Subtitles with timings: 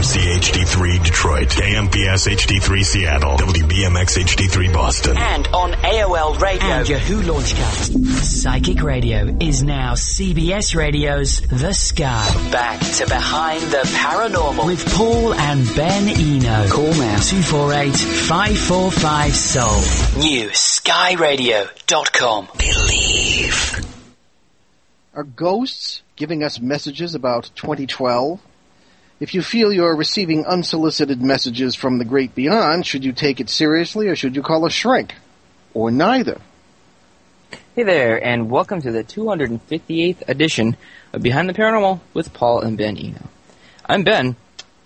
[0.00, 5.18] KMC HD3 Detroit, KMPS HD3 Seattle, WBMX HD3 Boston.
[5.18, 8.02] And on AOL Radio and Yahoo Launchcast.
[8.22, 12.48] Psychic Radio is now CBS Radio's The Sky.
[12.50, 16.66] Back to Behind the Paranormal with Paul and Ben Eno.
[16.70, 20.22] Call now 248 545 Soul.
[20.22, 22.48] New skyradio.com.
[22.56, 23.84] Believe.
[25.12, 28.40] Are ghosts giving us messages about 2012?
[29.20, 33.50] If you feel you're receiving unsolicited messages from the great beyond, should you take it
[33.50, 35.14] seriously or should you call a shrink?
[35.74, 36.40] Or neither?
[37.76, 40.74] Hey there, and welcome to the 258th edition
[41.12, 43.28] of Behind the Paranormal with Paul and Ben Eno.
[43.84, 44.36] I'm Ben,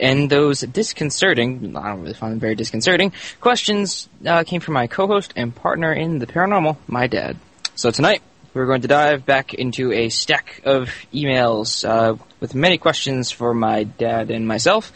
[0.01, 4.89] and those disconcerting, I don't really find them very disconcerting, questions uh, came from my
[4.89, 7.37] co-host and partner in the paranormal, my dad.
[7.77, 8.21] So tonight,
[8.55, 13.53] we're going to dive back into a stack of emails uh, with many questions for
[13.53, 14.93] my dad and myself.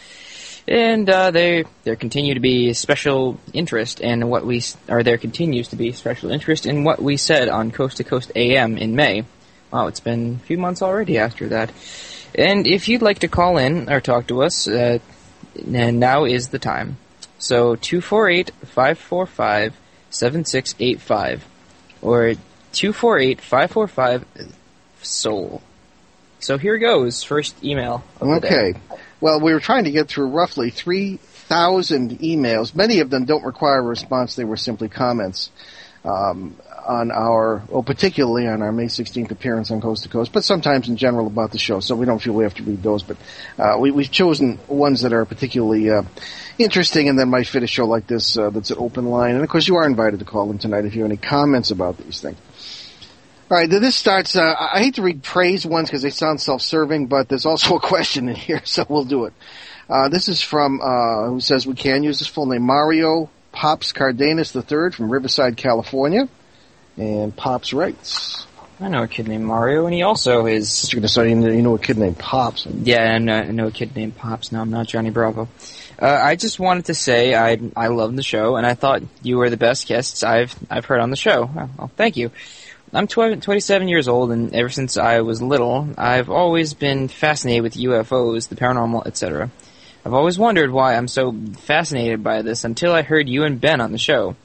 [0.68, 5.68] And uh, there, there continue to be special interest in what we, or there continues
[5.68, 9.24] to be special interest in what we said on Coast to Coast AM in May.
[9.72, 11.72] Wow, it's been a few months already after that.
[12.34, 14.98] And if you'd like to call in or talk to us, uh,
[15.64, 16.98] now is the time.
[17.38, 19.74] So 248 545
[20.10, 21.44] 7685
[22.02, 22.34] or
[22.78, 24.24] 248 545
[25.02, 25.60] SOUL.
[26.38, 27.24] So here goes.
[27.24, 28.04] First email.
[28.22, 28.74] Okay.
[29.20, 32.76] Well, we were trying to get through roughly 3,000 emails.
[32.76, 35.50] Many of them don't require a response, they were simply comments.
[36.04, 36.56] Um,
[36.86, 40.88] on our, well, particularly on our May 16th appearance on Coast to Coast, but sometimes
[40.88, 41.80] in general about the show.
[41.80, 43.16] So we don't feel we have to read those, but
[43.58, 46.04] uh, we, have chosen ones that are particularly uh,
[46.58, 49.34] interesting and that might fit a show like this uh, that's an open line.
[49.34, 51.72] And of course, you are invited to call in tonight if you have any comments
[51.72, 52.38] about these things.
[53.50, 54.36] All right, this starts.
[54.36, 57.80] Uh, I hate to read praise ones because they sound self-serving, but there's also a
[57.80, 59.32] question in here, so we'll do it.
[59.88, 63.92] Uh, this is from uh, who says we can use his full name Mario Pops
[63.92, 66.28] Cardenas III from Riverside, California,
[66.98, 68.46] and Pops writes.
[68.80, 70.92] I know a kid named Mario, and he also is.
[70.92, 72.66] You're going to say you know a kid named Pops.
[72.66, 74.52] Yeah, I know, I know a kid named Pops.
[74.52, 75.48] No, I'm not Johnny Bravo.
[76.00, 79.38] Uh, I just wanted to say I I love the show, and I thought you
[79.38, 81.50] were the best guests I've I've heard on the show.
[81.78, 82.30] Well, thank you.
[82.92, 87.62] I'm 12, 27 years old, and ever since I was little, I've always been fascinated
[87.62, 89.50] with UFOs, the paranormal, etc.
[90.06, 93.82] I've always wondered why I'm so fascinated by this until I heard you and Ben
[93.82, 94.36] on the show.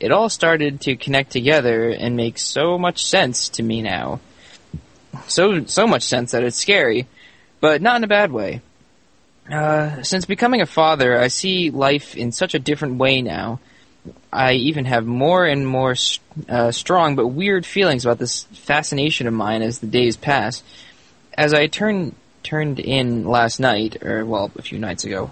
[0.00, 4.20] It all started to connect together and make so much sense to me now.
[5.28, 7.06] So so much sense that it's scary,
[7.60, 8.60] but not in a bad way.
[9.48, 13.60] Uh, since becoming a father, I see life in such a different way now.
[14.32, 15.94] I even have more and more
[16.48, 20.62] uh, strong but weird feelings about this fascination of mine as the days pass.
[21.36, 25.30] As I turned turned in last night, or well, a few nights ago,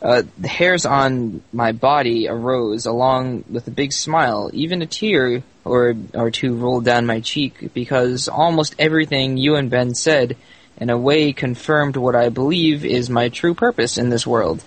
[0.00, 4.50] uh, the hairs on my body arose along with a big smile.
[4.52, 9.70] Even a tear or or two rolled down my cheek because almost everything you and
[9.70, 10.36] Ben said,
[10.78, 14.62] in a way, confirmed what I believe is my true purpose in this world.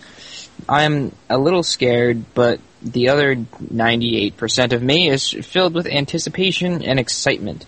[0.68, 7.00] I'm a little scared, but the other 98% of me is filled with anticipation and
[7.00, 7.66] excitement.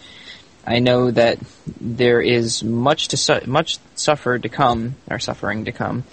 [0.65, 1.39] I know that
[1.79, 6.03] there is much to su- much suffer to come, or suffering to come,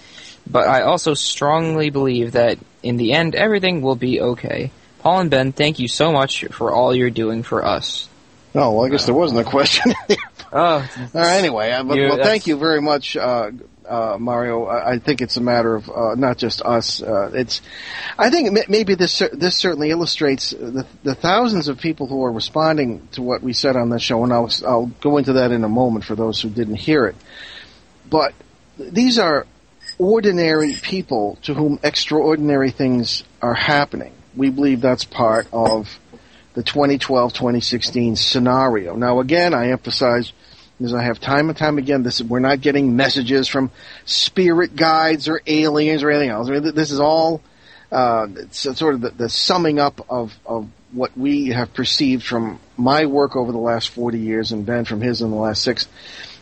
[0.49, 4.71] but I also strongly believe that in the end everything will be okay.
[4.99, 8.09] Paul and Ben, thank you so much for all you're doing for us.
[8.55, 9.93] Oh, well, I guess there wasn't a question.
[10.53, 13.51] oh, anyway, uh, but, well, thank you very much, uh,
[13.89, 14.65] uh, Mario.
[14.65, 17.01] I, I, think it's a matter of uh, not just us.
[17.01, 17.61] Uh, it's,
[18.17, 23.07] I think maybe this this certainly illustrates the, the, thousands of people who are responding
[23.13, 25.69] to what we said on the show, and I'll I'll go into that in a
[25.69, 27.15] moment for those who didn't hear it.
[28.09, 28.33] But
[28.77, 29.45] these are
[29.97, 34.13] ordinary people to whom extraordinary things are happening.
[34.35, 35.99] We believe that's part of
[36.53, 38.95] the 2012-2016 scenario.
[38.95, 40.33] Now, again, I emphasize
[40.79, 43.69] because I have time and time again, this we're not getting messages from
[44.05, 46.47] spirit guides or aliens or anything else.
[46.47, 47.41] This is all
[47.91, 53.07] uh, sort of the, the, summing up of, of what we have perceived from my
[53.07, 55.87] work over the last 40 years and Ben from his in the last six.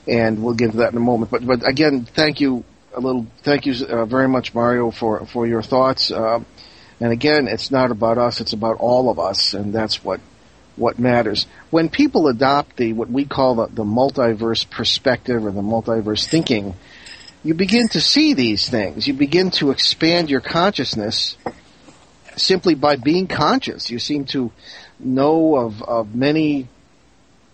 [0.08, 1.32] And we'll get to that in a moment.
[1.32, 2.64] But, but again, thank you
[2.94, 6.12] a little, thank you uh, very much, Mario, for, for your thoughts.
[6.12, 6.44] Uh,
[7.00, 10.20] and again, it's not about us, it's about all of us, and that's what
[10.78, 11.48] what matters.
[11.70, 16.76] When people adopt the what we call the, the multiverse perspective or the multiverse thinking,
[17.44, 19.08] you begin to see these things.
[19.08, 21.38] You begin to expand your consciousness
[22.36, 23.90] simply by being conscious.
[23.90, 24.52] You seem to
[25.00, 26.68] know of, of many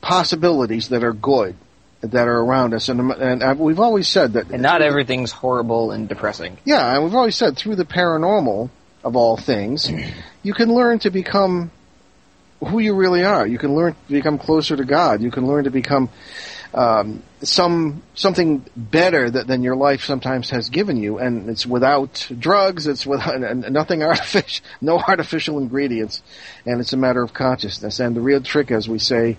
[0.01, 1.55] possibilities that are good.
[2.01, 4.51] that are around us, and and we've always said that.
[4.51, 6.57] And not everything's horrible and depressing.
[6.65, 8.69] Yeah, and we've always said through the paranormal
[9.03, 9.89] of all things,
[10.43, 11.71] you can learn to become
[12.65, 13.45] who you really are.
[13.45, 15.21] You can learn to become closer to God.
[15.21, 16.10] You can learn to become
[16.74, 22.27] um, some something better that, than your life sometimes has given you, and it's without
[22.39, 22.88] drugs.
[22.88, 23.39] It's without
[23.71, 26.24] nothing artificial, no artificial ingredients,
[26.65, 28.00] and it's a matter of consciousness.
[28.00, 29.38] And the real trick, as we say,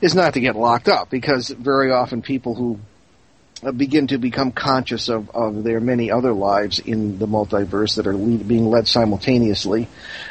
[0.00, 2.78] is not to get locked up, because very often people who
[3.76, 8.14] begin to become conscious of, of their many other lives in the multiverse that are
[8.14, 9.88] lead, being led simultaneously,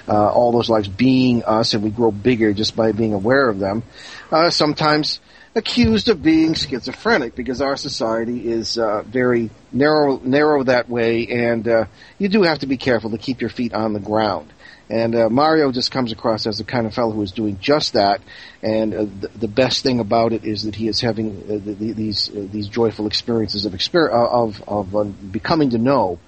[0.08, 3.60] uh, all those lives being us, and we grow bigger just by being aware of
[3.60, 3.84] them.
[4.32, 5.20] Uh, sometimes
[5.56, 11.68] accused of being schizophrenic because our society is uh, very narrow, narrow that way, and
[11.68, 11.86] uh,
[12.20, 14.52] you do have to be careful to keep your feet on the ground.
[14.90, 17.94] And uh, Mario just comes across as the kind of fellow who is doing just
[17.94, 18.22] that.
[18.62, 21.74] And uh, the, the, best thing about it is that he is having uh, the,
[21.74, 26.20] the, these uh, these joyful experiences of exper- of of becoming to know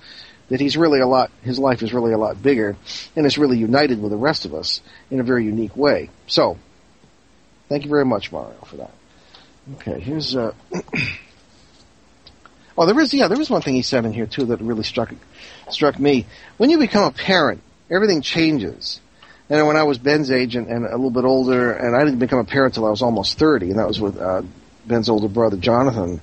[0.50, 1.30] that he's really a lot.
[1.44, 2.76] His life is really a lot bigger,
[3.16, 4.82] and is really united with the rest of us
[5.12, 6.10] in a very unique way.
[6.26, 6.58] So,
[7.70, 8.92] thank you very much, Mario, for that.
[9.76, 10.54] Okay, here's uh
[12.78, 14.84] Oh, there is yeah, there is one thing he said in here too that really
[14.84, 15.12] struck
[15.70, 16.28] struck me.
[16.58, 19.00] When you become a parent, everything changes.
[19.50, 22.20] And when I was Ben's age and, and a little bit older, and I didn't
[22.20, 24.44] become a parent until I was almost thirty, and that was with uh,
[24.86, 26.22] Ben's older brother Jonathan.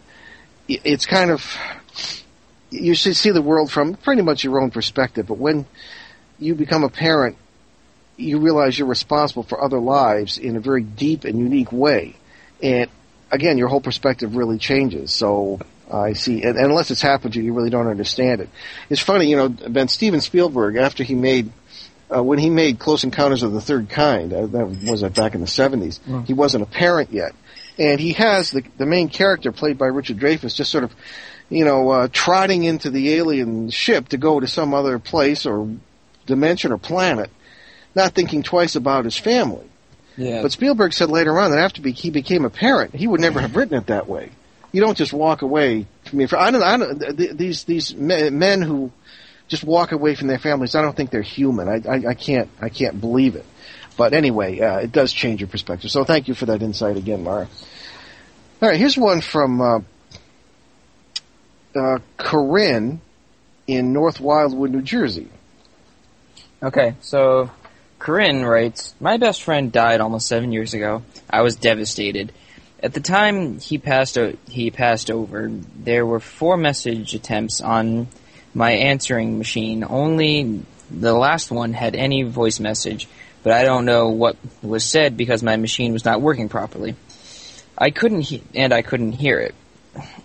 [0.68, 1.56] It's kind of
[2.70, 5.26] you should see the world from pretty much your own perspective.
[5.26, 5.66] But when
[6.38, 7.36] you become a parent,
[8.16, 12.16] you realize you're responsible for other lives in a very deep and unique way.
[12.62, 12.90] And
[13.30, 15.12] again, your whole perspective really changes.
[15.12, 15.60] So
[15.90, 18.48] I see, and, and unless it's happened to you, you really don't understand it.
[18.88, 21.52] It's funny, you know, Ben Steven Spielberg, after he made,
[22.14, 25.34] uh, when he made Close Encounters of the Third Kind, uh, that was that back
[25.34, 26.26] in the 70s, mm.
[26.26, 27.32] he wasn't a parent yet.
[27.78, 30.94] And he has the, the main character played by Richard Dreyfuss just sort of,
[31.50, 35.68] you know, uh, trotting into the alien ship to go to some other place or
[36.24, 37.30] dimension or planet,
[37.94, 39.66] not thinking twice about his family.
[40.16, 40.42] Yeah.
[40.42, 43.56] But Spielberg said later on that after he became a parent, he would never have
[43.56, 44.30] written it that way.
[44.74, 46.26] You don't just walk away from me.
[46.36, 46.62] I don't.
[46.64, 47.38] I don't.
[47.38, 48.90] These these men who
[49.46, 50.74] just walk away from their families.
[50.74, 51.68] I don't think they're human.
[51.68, 53.46] I I, I can't I can't believe it.
[53.96, 55.92] But anyway, uh, it does change your perspective.
[55.92, 57.46] So thank you for that insight again, Mara.
[58.60, 59.78] All right, here's one from uh,
[61.76, 63.00] uh, Corinne
[63.68, 65.28] in North Wildwood, New Jersey.
[66.60, 67.48] Okay, so
[68.00, 71.02] Corinne writes, My best friend died almost seven years ago.
[71.30, 72.32] I was devastated.
[72.84, 78.08] At the time he passed, o- he passed over, there were four message attempts on
[78.54, 79.82] my answering machine.
[79.88, 80.60] Only
[80.90, 83.08] the last one had any voice message,
[83.42, 86.94] but I don't know what was said because my machine was not working properly.
[87.78, 89.54] I couldn't, he- and I couldn't hear it.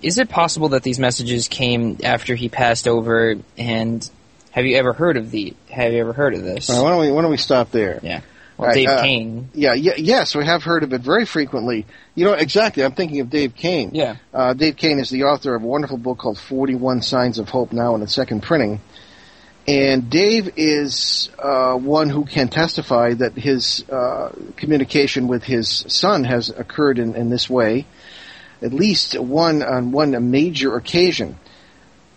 [0.01, 4.09] Is it possible that these messages came after he passed over and
[4.51, 5.53] have you ever heard of the?
[5.69, 6.67] Have you ever heard of this?
[6.67, 7.99] why don't we Why don't we stop there?
[8.03, 8.21] Yeah.
[8.59, 9.49] Well, Dave uh, Kane.
[9.53, 11.85] Yeah, yeah, yes, we have heard of it very frequently.
[12.13, 12.83] You know, exactly.
[12.83, 13.91] I'm thinking of Dave Kane.
[13.93, 14.17] Yeah.
[14.33, 17.71] Uh, Dave Kane is the author of a wonderful book called 41 Signs of Hope,
[17.71, 18.81] now in its second printing.
[19.65, 26.25] And Dave is uh, one who can testify that his uh, communication with his son
[26.25, 27.85] has occurred in, in this way,
[28.61, 31.37] at least one on one major occasion.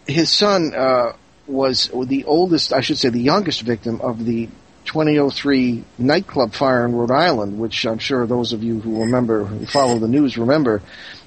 [0.09, 1.12] His son uh,
[1.47, 4.49] was the oldest, I should say, the youngest victim of the
[4.84, 9.67] 2003 nightclub fire in Rhode Island, which I'm sure those of you who remember, who
[9.67, 10.82] follow the news, remember.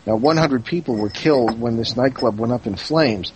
[0.06, 3.34] Now, 100 people were killed when this nightclub went up in flames,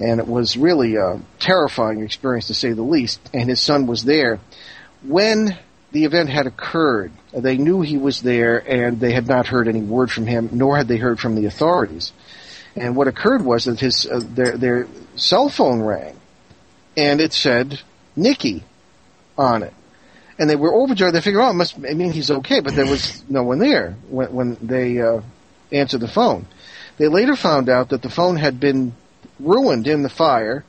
[0.00, 3.20] and it was really a terrifying experience to say the least.
[3.34, 4.40] And his son was there
[5.02, 5.58] when
[5.92, 7.12] the event had occurred.
[7.32, 10.76] They knew he was there, and they had not heard any word from him, nor
[10.76, 12.12] had they heard from the authorities.
[12.74, 16.20] And what occurred was that his uh, their their cell phone rang,
[16.96, 17.80] and it said
[18.14, 18.64] Nikki
[19.36, 19.74] on it.
[20.38, 21.14] And they were overjoyed.
[21.14, 23.96] They figured, oh, it must I mean he's okay, but there was no one there
[24.08, 25.22] when, when they uh,
[25.72, 26.46] answered the phone.
[26.98, 28.94] They later found out that the phone had been
[29.40, 30.64] ruined in the fire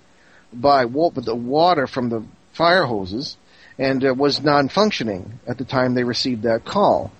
[0.53, 3.37] by wa- the water from the fire hoses
[3.77, 7.11] and uh, was non-functioning at the time they received that call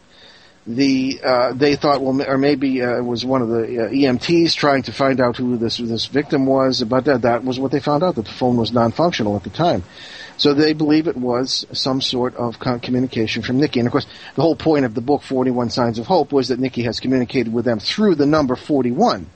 [0.68, 4.54] the uh, they thought well or maybe uh, it was one of the uh, EMTs
[4.54, 7.80] trying to find out who this this victim was but that that was what they
[7.80, 9.84] found out that the phone was non-functional at the time.
[10.36, 13.80] So they believe it was some sort of communication from Nikki.
[13.80, 16.60] And of course the whole point of the book 41 Signs of Hope was that
[16.60, 19.28] Nikki has communicated with them through the number 41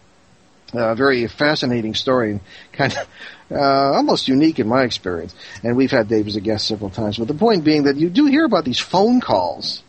[0.74, 3.08] a uh, very fascinating story and kind of
[3.52, 5.36] uh, almost unique in my experience.
[5.64, 7.18] And we've had Dave as a guest several times.
[7.18, 9.84] But the point being that you do hear about these phone calls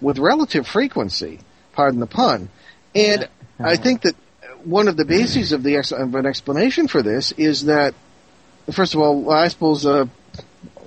[0.00, 1.40] with relative frequency,
[1.72, 2.48] pardon the pun.
[2.94, 4.14] And I think that
[4.64, 7.94] one of the bases of the ex- of an explanation for this is that,
[8.72, 10.06] first of all, I suppose uh,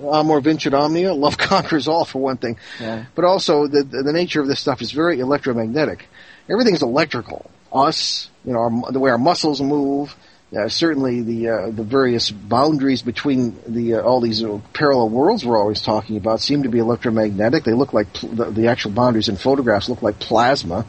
[0.02, 2.58] amor vincit omnia, love conquers all, for one thing.
[2.80, 3.06] Yeah.
[3.14, 6.08] But also, the the nature of this stuff is very electromagnetic.
[6.48, 7.50] Everything's electrical.
[7.72, 10.16] Us, you know, our, the way our muscles move.
[10.56, 15.44] Uh, certainly, the uh, the various boundaries between the uh, all these uh, parallel worlds
[15.44, 17.62] we're always talking about seem to be electromagnetic.
[17.62, 20.86] They look like pl- the, the actual boundaries in photographs look like plasma,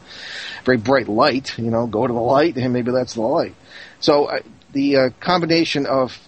[0.64, 1.56] very bright light.
[1.58, 3.54] You know, go to the light, and maybe that's the light.
[4.00, 4.40] So uh,
[4.72, 6.18] the uh, combination of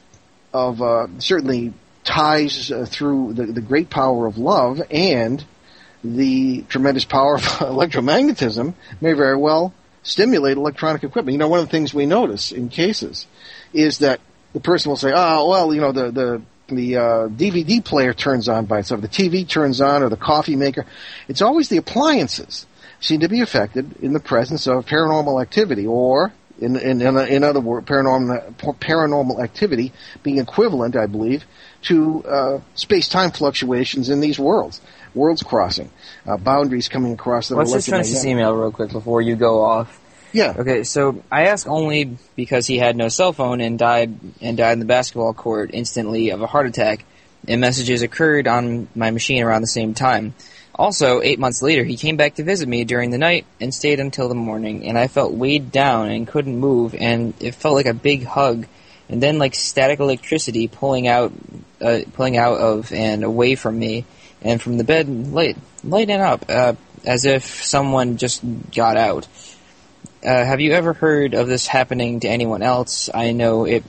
[0.52, 0.78] of
[1.20, 1.72] certainly
[2.04, 5.44] ties through the, the great power of love and
[6.04, 11.32] the tremendous power of electromagnetism may very well stimulate electronic equipment.
[11.32, 13.26] You know, one of the things we notice in cases
[13.72, 14.20] is that
[14.52, 18.48] the person will say, "Oh, well, you know, the the the uh, DVD player turns
[18.48, 20.86] on by itself, the TV turns on, or the coffee maker."
[21.26, 22.66] It's always the appliances
[23.00, 27.42] seem to be affected in the presence of paranormal activity, or in in in, in
[27.42, 29.92] other words, paranormal paranormal activity
[30.22, 31.44] being equivalent, I believe,
[31.82, 34.80] to uh, space-time fluctuations in these worlds,
[35.14, 35.90] worlds crossing,
[36.26, 37.50] uh, boundaries coming across.
[37.50, 40.00] Let's just finish this email real quick before you go off.
[40.32, 40.54] Yeah.
[40.58, 44.72] Okay, so I ask only because he had no cell phone and died and died
[44.72, 47.04] in the basketball court instantly of a heart attack,
[47.46, 50.34] and messages occurred on my machine around the same time.
[50.74, 54.00] Also, eight months later, he came back to visit me during the night and stayed
[54.00, 57.86] until the morning, and I felt weighed down and couldn't move, and it felt like
[57.86, 58.66] a big hug,
[59.08, 61.32] and then like static electricity pulling out,
[61.80, 64.04] uh, pulling out of and away from me,
[64.44, 66.74] and from the bed, light, lighting up, uh,
[67.04, 69.26] as if someone just got out.
[70.24, 73.10] Uh, have you ever heard of this happening to anyone else?
[73.12, 73.82] I know it,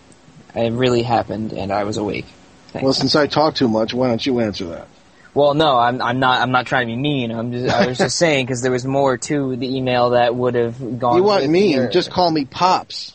[0.55, 2.25] it really happened, and I was awake.
[2.69, 2.83] Thanks.
[2.83, 4.87] Well, since I talk too much, why don't you answer that?
[5.33, 6.41] Well, no, I'm, I'm not.
[6.41, 7.31] I'm not trying to be mean.
[7.31, 7.73] I'm just.
[7.73, 11.17] I was just saying because there was more to the email that would have gone.
[11.17, 11.71] You want mean?
[11.71, 13.11] your- Just call me pops.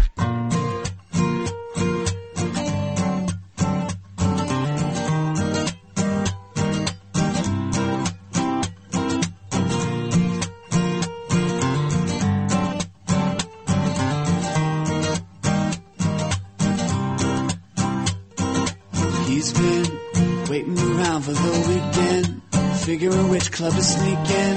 [23.50, 24.56] club to sneak in.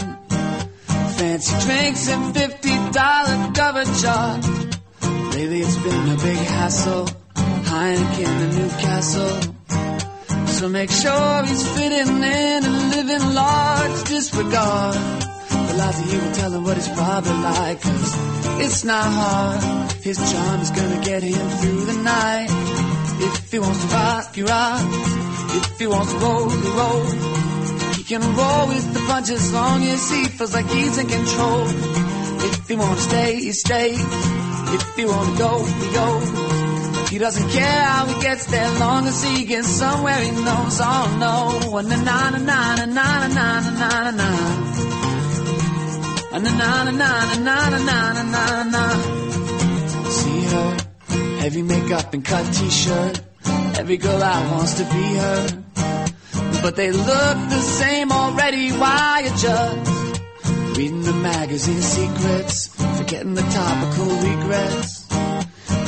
[1.17, 4.45] Fancy drinks and fifty dollar cover charge.
[5.33, 7.05] Lately it's been a big hassle,
[7.69, 9.55] Heineken and Newcastle.
[10.47, 14.03] So make sure he's fitting in and living large.
[14.05, 17.81] Disregard the lies he will tell him what it's probably like.
[17.81, 18.13] Cause
[18.61, 19.91] it's not hard.
[20.01, 22.47] His charm is gonna get him through the night.
[23.19, 24.83] If he wants to rock, he rocks.
[25.59, 27.46] If he wants to roll, he rolls.
[28.07, 31.63] Can roll with the punch as long as he feels like he's in control.
[31.67, 33.99] If he to stay, he stays.
[33.99, 37.09] If he to go, he goes.
[37.09, 40.79] He doesn't care how he gets there, long as he gets somewhere he knows.
[40.79, 44.29] Oh no, na na na na na na na na.
[46.31, 48.83] Na na na na na na na na na na na.
[50.17, 50.77] See her,
[51.41, 53.21] heavy makeup and cut t-shirt.
[53.79, 55.63] Every girl out wants to be her.
[56.61, 59.97] But they look the same already, why adjust?
[60.77, 65.07] reading the magazine secrets, forgetting the topical regrets.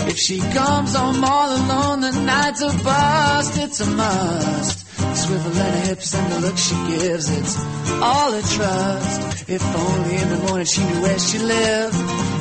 [0.10, 4.88] If she comes home all alone, the night's a bust, it's a must.
[5.16, 7.56] Swivel and her hips and the look she gives, it's
[8.02, 9.50] all a trust.
[9.50, 11.96] If only in the morning she knew where she lived.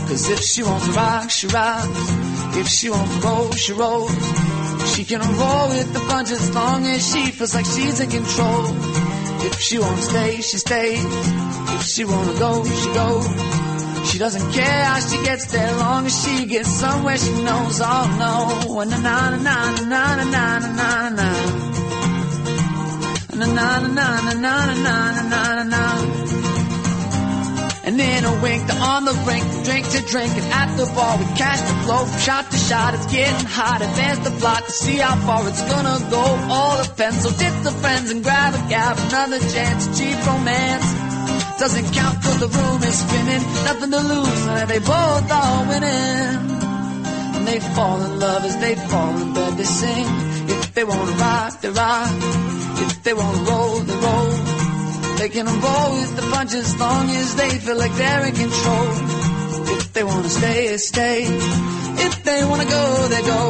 [0.09, 2.57] Cause if she wants to rock, she rocks.
[2.57, 4.13] If she wants to roll, she rolls.
[4.99, 8.65] She can roll with the bunch as long as she feels like she's in control.
[9.47, 11.05] If she to stay, she stays.
[11.07, 14.11] If she wanna go, she goes.
[14.11, 17.81] She doesn't care how she gets there, long as she gets somewhere she knows.
[17.81, 21.27] Oh no, na na na na na na na na
[23.37, 26.38] na na na na na na na na na na na
[27.89, 31.25] and in a wink, on the rink, drink to drink, and at the bar we
[31.41, 32.93] catch the flow from shot to shot.
[32.93, 36.25] It's getting hot, advance the plot to see how far it's gonna go.
[36.53, 40.89] All depends, so dip the friends and grab a gap, another chance, cheap romance.
[41.59, 46.35] Doesn't count cause the room is spinning, nothing to lose, and they both are winning.
[47.37, 50.07] And they fall in love as they fall in bed, they sing.
[50.53, 52.11] If they wanna rock, they rock.
[52.85, 54.28] If they wanna roll, they roll.
[55.19, 58.87] They can roll with the punches as long as they feel like they're in control.
[59.83, 61.25] If they wanna stay, stay.
[62.07, 63.43] If they wanna go, they go.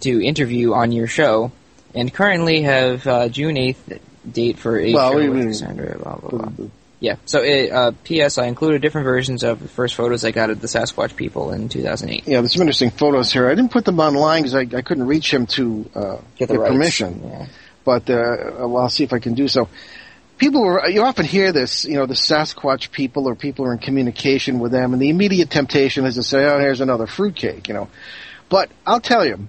[0.00, 1.52] to interview on your show,
[1.94, 4.00] and currently have uh, June eighth
[4.30, 5.98] date for a well, show with Cassandra.
[5.98, 6.66] Blah blah blah.
[7.02, 7.16] Yeah.
[7.24, 8.38] So, it, uh, P.S.
[8.38, 11.68] I included different versions of the first photos I got of the Sasquatch people in
[11.68, 12.28] 2008.
[12.28, 13.50] Yeah, there's some interesting photos here.
[13.50, 16.58] I didn't put them online because I, I, couldn't reach him to uh, get, the
[16.58, 17.22] get permission.
[17.24, 17.46] Yeah.
[17.84, 19.68] But uh, well, I'll see if I can do so
[20.42, 23.78] people are, you often hear this, you know, the Sasquatch people or people are in
[23.78, 27.74] communication with them and the immediate temptation is to say, oh, here's another fruitcake, you
[27.74, 27.88] know.
[28.48, 29.46] But I'll tell you,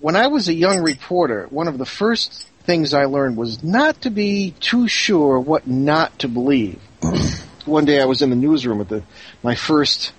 [0.00, 4.00] when I was a young reporter, one of the first things I learned was not
[4.02, 6.80] to be too sure what not to believe.
[7.66, 9.02] one day I was in the newsroom at the,
[9.42, 10.12] my first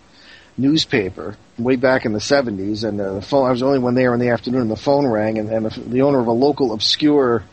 [0.60, 3.96] newspaper way back in the 70s and uh, the phone, I was the only one
[3.96, 6.32] there in the afternoon and the phone rang and, and the, the owner of a
[6.32, 7.44] local obscure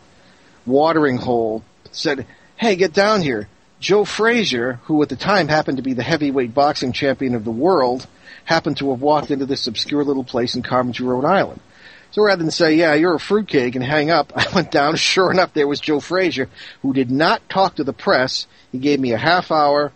[0.67, 3.49] watering hole said, hey, get down here.
[3.79, 7.51] Joe Frazier, who at the time happened to be the heavyweight boxing champion of the
[7.51, 8.07] world,
[8.45, 11.61] happened to have walked into this obscure little place in Coventry, Rhode Island.
[12.11, 14.97] So rather than say, yeah, you're a fruitcake and hang up, I went down.
[14.97, 16.49] Sure enough, there was Joe Frazier,
[16.83, 18.47] who did not talk to the press.
[18.73, 19.93] He gave me a half hour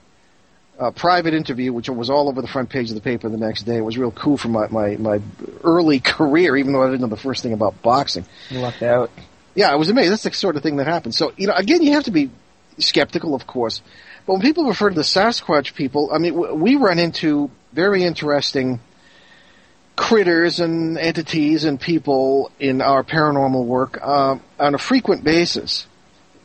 [0.79, 3.63] uh, private interview, which was all over the front page of the paper the next
[3.63, 3.77] day.
[3.77, 5.21] It was real cool for my, my, my
[5.63, 8.27] early career, even though I didn't know the first thing about boxing.
[8.51, 9.11] You lucked out.
[9.55, 10.11] Yeah, I was amazed.
[10.11, 11.17] That's the sort of thing that happens.
[11.17, 12.31] So, you know, again, you have to be
[12.79, 13.83] skeptical, of course.
[14.27, 18.81] But when people refer to the Sasquatch people, I mean, we run into very interesting
[19.97, 25.87] critters and entities and people in our paranormal work uh, on a frequent basis.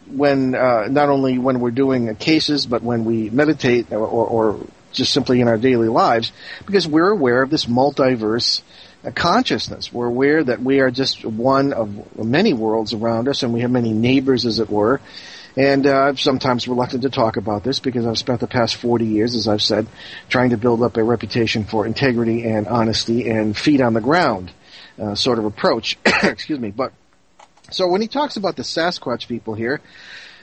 [0.10, 5.14] When uh, not only when we're doing cases, but when we meditate or, or, just
[5.14, 6.32] simply in our daily lives,
[6.66, 8.64] because we're aware of this multiverse
[9.04, 9.94] uh, consciousness.
[9.94, 13.72] We're aware that we are just one of many worlds around us, and we have
[13.72, 15.00] many neighbors, as it were.
[15.56, 19.06] And uh, I'm sometimes reluctant to talk about this because I've spent the past 40
[19.06, 19.88] years, as I've said,
[20.28, 24.52] trying to build up a reputation for integrity and honesty and feet on the ground
[25.00, 25.98] uh, sort of approach.
[26.24, 26.72] Excuse me.
[26.72, 26.94] But
[27.72, 29.82] So when he talks about the Sasquatch people here,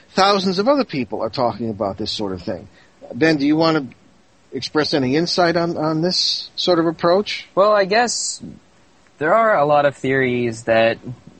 [0.09, 2.67] thousands of other people are talking about this sort of thing.
[3.13, 3.95] Ben, do you want to
[4.51, 7.47] express any insight on, on this sort of approach?
[7.55, 8.41] Well, I guess
[9.17, 10.97] there are a lot of theories that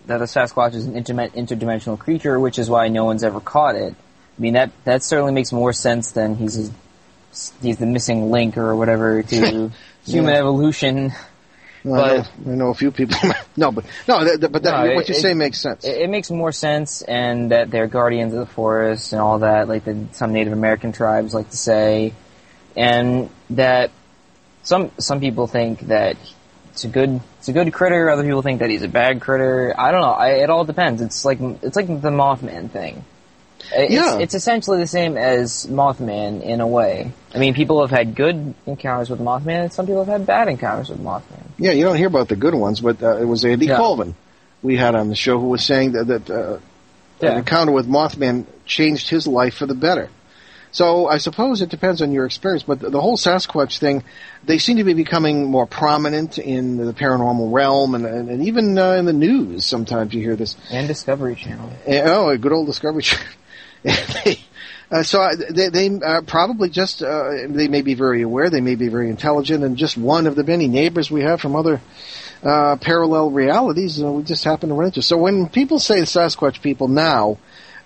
[0.08, 3.94] that the Sasquatch is an interdimensional creature, which is why no one's ever caught it.
[3.94, 6.72] I mean, that that certainly makes more sense than he's
[7.62, 9.36] he's the missing link or whatever to
[10.06, 10.40] human yeah.
[10.40, 11.12] evolution.
[11.88, 13.18] Well, but I know, I know, a few people.
[13.58, 15.86] no, but no, but that, no, what you say makes sense.
[15.86, 19.70] It, it, makes more sense, and that they're guardians of the forest and all that,
[19.70, 22.14] like the, some Native American tribes like to say,
[22.76, 23.92] and that
[24.64, 26.18] some some people think that
[26.72, 28.10] it's a good it's a good critter.
[28.10, 29.74] Other people think that he's a bad critter.
[29.78, 30.12] I don't know.
[30.12, 31.02] I, it all depends.
[31.02, 33.06] It's like it's like the Mothman thing.
[33.72, 34.20] It's, yeah.
[34.20, 37.12] it's essentially the same as Mothman in a way.
[37.34, 40.48] I mean, people have had good encounters with Mothman, and some people have had bad
[40.48, 41.44] encounters with Mothman.
[41.58, 43.78] Yeah, you don't hear about the good ones, but uh, it was Andy yeah.
[43.78, 44.16] Colvin
[44.62, 46.60] we had on the show who was saying that, that uh,
[47.22, 47.32] yeah.
[47.32, 50.10] an encounter with Mothman changed his life for the better.
[50.72, 54.04] So I suppose it depends on your experience, but the, the whole Sasquatch thing,
[54.44, 58.78] they seem to be becoming more prominent in the paranormal realm and, and, and even
[58.78, 59.66] uh, in the news.
[59.66, 60.56] Sometimes you hear this.
[60.70, 61.72] And Discovery Channel.
[61.88, 63.26] And, oh, a good old Discovery Channel.
[64.92, 68.76] uh, so they, they uh, probably just uh, they may be very aware, they may
[68.76, 71.82] be very intelligent, and just one of the many neighbors we have from other
[72.44, 74.02] uh, parallel realities.
[74.02, 75.02] we just happen to run into.
[75.02, 77.38] So when people say Sasquatch people now,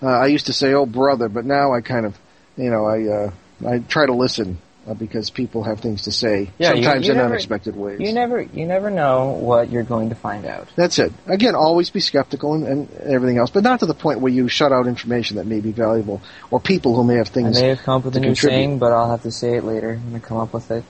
[0.02, 2.18] uh, I used to say, "Oh brother," but now I kind of,
[2.56, 3.32] you know, I uh,
[3.66, 7.12] I try to listen uh, because people have things to say yeah, sometimes you, you
[7.12, 8.00] in never, unexpected ways.
[8.00, 10.68] You never you never know what you're going to find out.
[10.76, 11.12] That's it.
[11.26, 14.48] Again, always be skeptical and, and everything else, but not to the point where you
[14.48, 17.58] shut out information that may be valuable or people who may have things.
[17.58, 18.56] I may have come up with a new contribute.
[18.56, 20.84] saying, but I'll have to say it later when I come up with it.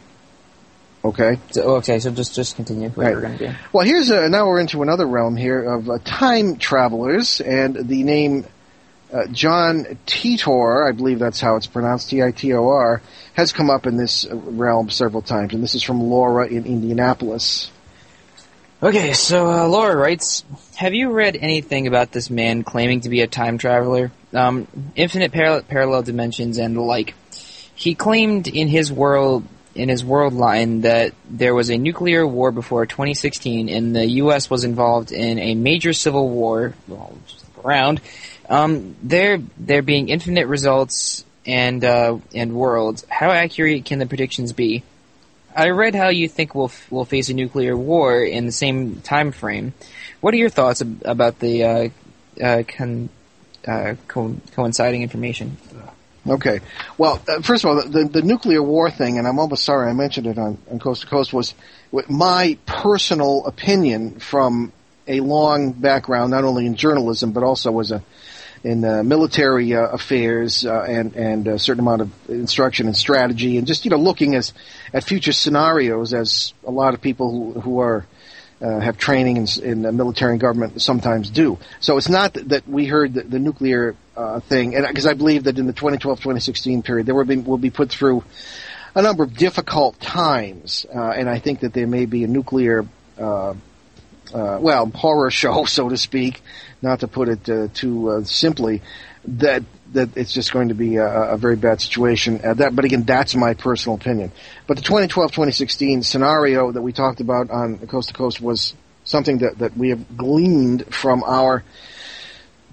[1.05, 1.39] Okay.
[1.51, 3.15] So, okay, so just just continue what right.
[3.15, 3.55] we're going to do.
[3.73, 8.05] Well, here's a, now we're into another realm here of uh, time travelers, and the
[8.05, 8.47] name
[9.13, 13.03] uh, John Titor, I believe that's how it's pronounced, T-I-T-O-R,
[13.35, 17.71] has come up in this realm several times, and this is from Laura in Indianapolis.
[18.83, 20.45] Okay, so uh, Laura writes,
[20.75, 24.11] "Have you read anything about this man claiming to be a time traveler?
[24.33, 27.15] Um, infinite par- parallel dimensions and the like.
[27.75, 29.45] He claimed in his world."
[29.75, 34.51] In his world line, that there was a nuclear war before 2016, and the U.S.
[34.51, 37.17] was involved in a major civil war, well,
[37.65, 38.03] around,
[38.53, 44.53] um, there, there being infinite results and uh, and worlds, how accurate can the predictions
[44.53, 44.83] be?
[45.57, 49.33] I read how you think we'll we'll face a nuclear war in the same time
[49.33, 49.73] frame.
[50.21, 51.89] What are your thoughts ab- about the uh,
[52.43, 53.09] uh, con-
[53.67, 55.57] uh, co- coinciding information?
[56.29, 56.61] Okay.
[56.99, 59.93] Well, uh, first of all, the, the, nuclear war thing, and I'm almost sorry I
[59.93, 61.53] mentioned it on, on Coast to Coast, was
[62.09, 64.73] my personal opinion from
[65.09, 68.05] a long background, not only in journalism, but also as a
[68.65, 73.59] in uh, military uh, affairs uh, and and a certain amount of instruction and strategy,
[73.59, 74.53] and just you know looking as
[74.93, 78.07] at future scenarios, as a lot of people who, who are
[78.61, 81.59] uh, have training in, in, the military and government sometimes do.
[81.81, 85.45] So it's not that, we heard the, the nuclear uh, thing, and because I believe
[85.45, 88.23] that in the 2012-2016 period, there will be will be put through
[88.95, 92.87] a number of difficult times, uh, and I think that there may be a nuclear.
[94.33, 96.43] Uh, well, horror show, so to speak,
[96.81, 98.83] not to put it uh, too uh, simply,
[99.25, 102.41] that that it's just going to be a, a very bad situation.
[102.43, 104.33] Uh, that, but again, that's my personal opinion.
[104.67, 109.59] But the 2012-2016 scenario that we talked about on Coast to Coast was something that,
[109.59, 111.63] that we have gleaned from our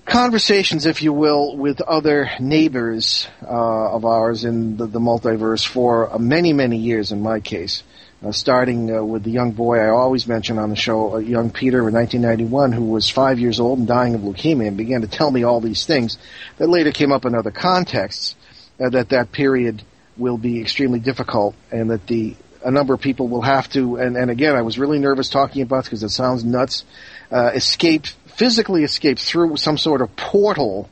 [0.05, 6.17] conversations, if you will, with other neighbors uh, of ours in the, the multiverse for
[6.17, 7.11] many, many years.
[7.11, 7.83] In my case,
[8.23, 11.51] uh, starting uh, with the young boy I always mention on the show, uh, young
[11.51, 15.07] Peter in 1991, who was five years old and dying of leukemia, and began to
[15.07, 16.17] tell me all these things
[16.57, 18.35] that later came up in other contexts.
[18.79, 19.83] Uh, that that period
[20.17, 23.95] will be extremely difficult, and that the a number of people will have to.
[23.95, 26.83] And, and again, I was really nervous talking about because it sounds nuts.
[27.31, 28.05] Uh, escape
[28.35, 30.89] physically escape through some sort of portal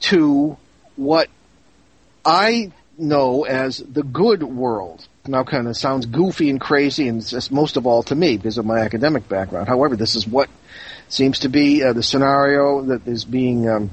[0.00, 0.56] to
[0.96, 1.28] what
[2.24, 7.76] I know as the good world now kind of sounds goofy and crazy, and most
[7.76, 9.68] of all to me because of my academic background.
[9.68, 10.50] However, this is what
[11.08, 13.90] seems to be uh, the scenario that is being um,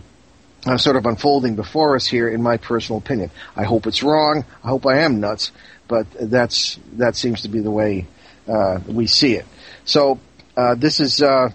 [0.65, 3.31] uh, sort of unfolding before us here, in my personal opinion.
[3.55, 4.45] I hope it's wrong.
[4.63, 5.51] I hope I am nuts,
[5.87, 8.07] but that's that seems to be the way
[8.47, 9.45] uh, we see it.
[9.85, 10.19] So
[10.57, 11.21] uh, this is.
[11.21, 11.49] Uh,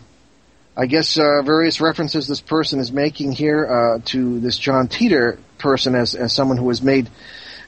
[0.79, 5.95] I guess uh, various references this person is making here to this John Titor person
[5.95, 7.09] as, as someone who has made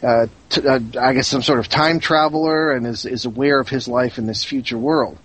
[0.03, 3.69] uh, t- uh, I guess some sort of time traveler and is, is aware of
[3.69, 5.19] his life in this future world.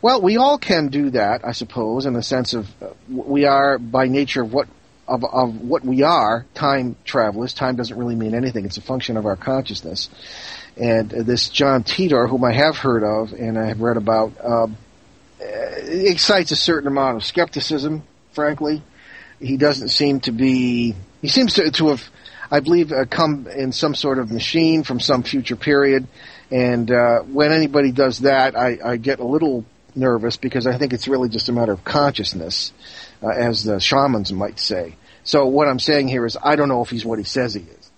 [0.00, 3.78] Well, we all can do that, I suppose, in the sense of uh, we are
[3.78, 4.68] by nature of what
[5.08, 7.54] of, of what we are, time travelers.
[7.54, 10.08] Time doesn't really mean anything; it's a function of our consciousness.
[10.76, 14.34] And uh, this John Titor, whom I have heard of and I have read about,
[14.40, 14.68] uh,
[15.40, 18.04] excites a certain amount of skepticism.
[18.32, 18.82] Frankly,
[19.40, 20.94] he doesn't seem to be.
[21.22, 22.08] He seems to, to have,
[22.50, 26.06] I believe, uh, come in some sort of machine from some future period.
[26.50, 30.92] And uh, when anybody does that, I, I get a little nervous because I think
[30.92, 32.72] it's really just a matter of consciousness,
[33.22, 34.96] uh, as the shamans might say.
[35.24, 37.60] So what I'm saying here is I don't know if he's what he says he
[37.60, 37.90] is.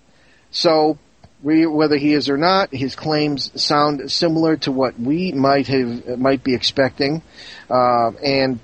[0.50, 0.98] So
[1.42, 6.18] we, whether he is or not, his claims sound similar to what we might have
[6.18, 7.22] might be expecting,
[7.70, 8.58] uh, and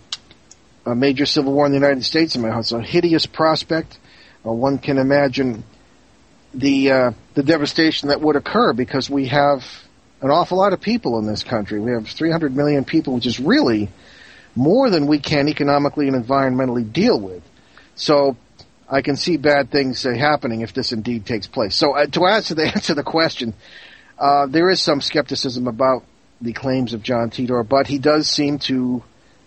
[0.85, 2.37] a major civil war in the United States.
[2.37, 3.99] It's a hideous prospect.
[4.44, 5.64] Uh, one can imagine
[6.57, 9.64] the uh, the devastation that would occur because we have
[10.23, 11.79] an awful lot of people in this country.
[11.79, 13.90] We have 300 million people, which is really
[14.55, 17.42] more than we can economically and environmentally deal with.
[17.95, 18.37] So
[18.88, 21.75] I can see bad things uh, happening if this indeed takes place.
[21.77, 23.55] So uh, to answer the answer the question,
[24.19, 26.05] uh, there is some skepticism about
[26.40, 29.03] the claims of John Titor, but he does seem to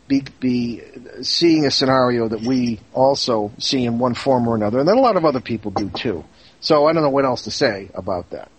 [0.08, 0.82] be, be
[1.22, 5.02] seeing a scenario that we also see in one form or another, and then a
[5.02, 6.24] lot of other people do too.
[6.62, 8.50] So I don't know what else to say about that.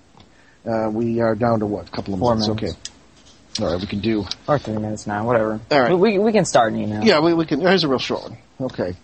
[0.66, 1.88] Uh, we are down to what?
[1.88, 2.48] A couple of Four minutes.
[2.48, 2.74] minutes.
[2.74, 3.64] Okay.
[3.64, 4.24] All right, we can do.
[4.46, 5.60] Or three minutes now, whatever.
[5.70, 5.94] All right.
[5.94, 7.02] We, we can start an email.
[7.04, 7.60] Yeah, we, we can.
[7.60, 8.38] Here's a real short one.
[8.60, 8.94] Okay.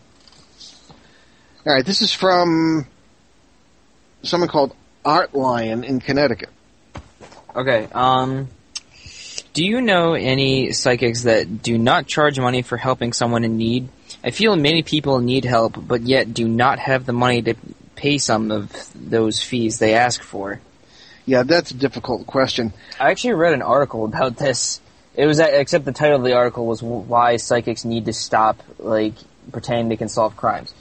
[1.66, 2.86] All right, this is from
[4.22, 6.50] someone called Art Lion in Connecticut.
[7.54, 8.48] Okay, um,
[9.52, 13.88] do you know any psychics that do not charge money for helping someone in need?
[14.22, 17.54] I feel many people need help, but yet do not have the money to
[17.96, 20.60] pay some of those fees they ask for.
[21.24, 22.72] Yeah, that's a difficult question.
[23.00, 24.80] I actually read an article about this.
[25.16, 29.14] It was except the title of the article was why psychics need to stop like
[29.50, 30.72] pretending they can solve crimes.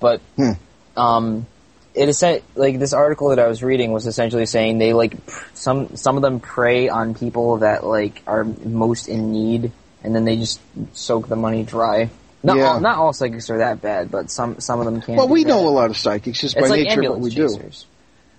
[0.00, 0.52] But hmm.
[0.96, 1.46] um,
[1.94, 2.22] it is
[2.54, 5.16] like this article that I was reading was essentially saying they like
[5.54, 10.24] some some of them prey on people that like are most in need, and then
[10.24, 10.60] they just
[10.92, 12.10] soak the money dry.
[12.44, 12.64] Not yeah.
[12.64, 15.16] all, not all psychics are that bad, but some some of them can.
[15.16, 17.30] Well, we know a lot of psychics just it's by like nature of what we
[17.30, 17.82] chasers.
[17.82, 17.88] do.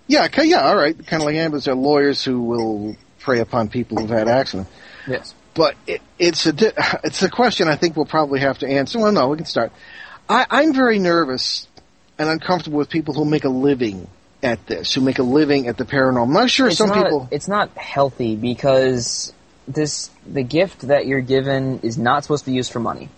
[0.08, 0.96] Yeah, okay, yeah, all right.
[0.96, 4.70] Kind of like ambulance, are lawyers who will prey upon people who've had accidents.
[5.08, 6.54] Yes, but it, it's a
[7.04, 9.00] it's a question I think we'll probably have to answer.
[9.00, 9.72] Well, no, we can start.
[10.30, 11.68] I, I'm very nervous
[12.20, 14.08] and uncomfortable with people who make a living
[14.44, 16.26] at this, who make a living at the paranormal.
[16.26, 17.28] I'm not sure it's some not, people.
[17.32, 19.34] It's not healthy because
[19.68, 23.10] this the gift that you're given is not supposed to be used for money.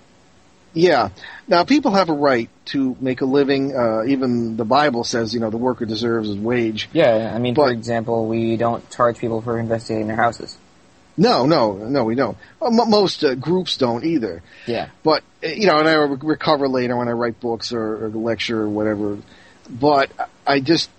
[0.77, 1.09] Yeah.
[1.47, 3.75] Now people have a right to make a living.
[3.75, 6.89] Uh, even the Bible says, you know, the worker deserves his wage.
[6.93, 7.31] Yeah.
[7.33, 10.57] I mean, but, for example, we don't charge people for investigating their houses.
[11.17, 12.37] No, no, no, we don't.
[12.61, 14.43] Most uh, groups don't either.
[14.67, 14.89] Yeah.
[15.01, 18.61] But uh, you know, and I recover later when I write books or, or lecture
[18.61, 19.17] or whatever.
[19.67, 20.11] But
[20.45, 20.91] I just,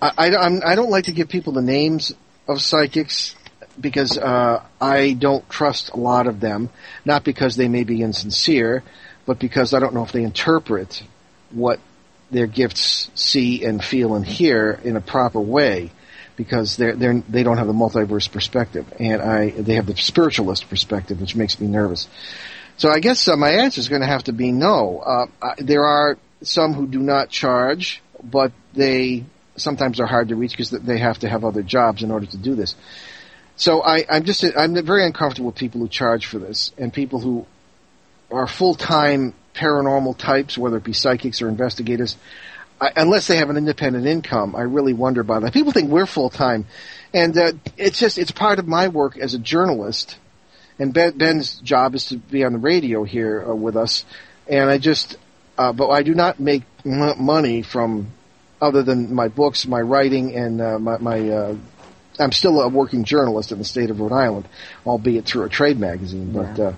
[0.00, 2.14] I, I, I'm, I don't like to give people the names
[2.48, 3.36] of psychics
[3.78, 6.70] because uh, I don't trust a lot of them.
[7.04, 8.82] Not because they may be insincere,
[9.26, 11.02] but because I don't know if they interpret
[11.50, 11.80] what
[12.30, 15.90] their gifts see and feel and hear in a proper way
[16.36, 20.70] because they're, they're, they don't have the multiverse perspective, and I they have the spiritualist
[20.70, 22.08] perspective, which makes me nervous.
[22.78, 25.00] So I guess uh, my answer is going to have to be no.
[25.00, 29.24] Uh, I, there are some who do not charge, but they
[29.56, 32.38] sometimes are hard to reach because they have to have other jobs in order to
[32.38, 32.74] do this.
[33.56, 37.20] So I, I'm just I'm very uncomfortable with people who charge for this and people
[37.20, 37.46] who
[38.30, 42.16] are full time paranormal types, whether it be psychics or investigators.
[42.80, 45.52] I, unless they have an independent income, I really wonder about that.
[45.52, 46.66] People think we're full time,
[47.12, 50.16] and uh, it's just it's part of my work as a journalist.
[50.78, 54.04] And ben, Ben's job is to be on the radio here uh, with us,
[54.48, 55.16] and I just,
[55.58, 58.12] uh, but I do not make m- money from
[58.62, 60.98] other than my books, my writing, and uh, my.
[60.98, 61.56] my uh,
[62.18, 64.46] I'm still a working journalist in the state of Rhode Island,
[64.84, 66.58] albeit through a trade magazine, but.
[66.58, 66.64] Yeah.
[66.64, 66.74] Uh,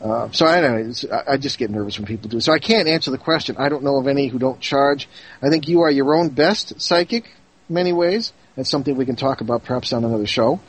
[0.00, 1.22] uh, so I don't know.
[1.28, 2.40] I just get nervous when people do.
[2.40, 3.56] So I can't answer the question.
[3.58, 5.08] I don't know of any who don't charge.
[5.42, 7.30] I think you are your own best psychic,
[7.68, 8.32] many ways.
[8.56, 10.60] That's something we can talk about perhaps on another show.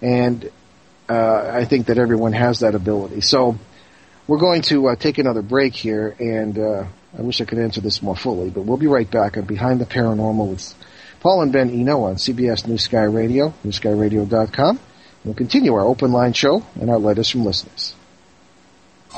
[0.00, 0.50] And
[1.08, 3.20] uh, I think that everyone has that ability.
[3.20, 3.58] So
[4.26, 6.84] we're going to uh, take another break here, and uh,
[7.18, 9.80] I wish I could answer this more fully, but we'll be right back on Behind
[9.80, 10.74] the Paranormal with
[11.20, 14.80] Paul and Ben Eno on CBS New Sky Radio, newskyradio.com.
[15.24, 17.94] We'll continue our open line show and our letters from listeners.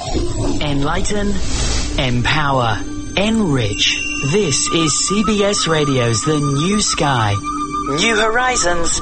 [0.01, 1.29] Enlighten,
[1.99, 2.79] empower,
[3.19, 4.01] enrich.
[4.33, 7.35] This is CBS Radio's The New Sky.
[7.99, 8.99] New horizons,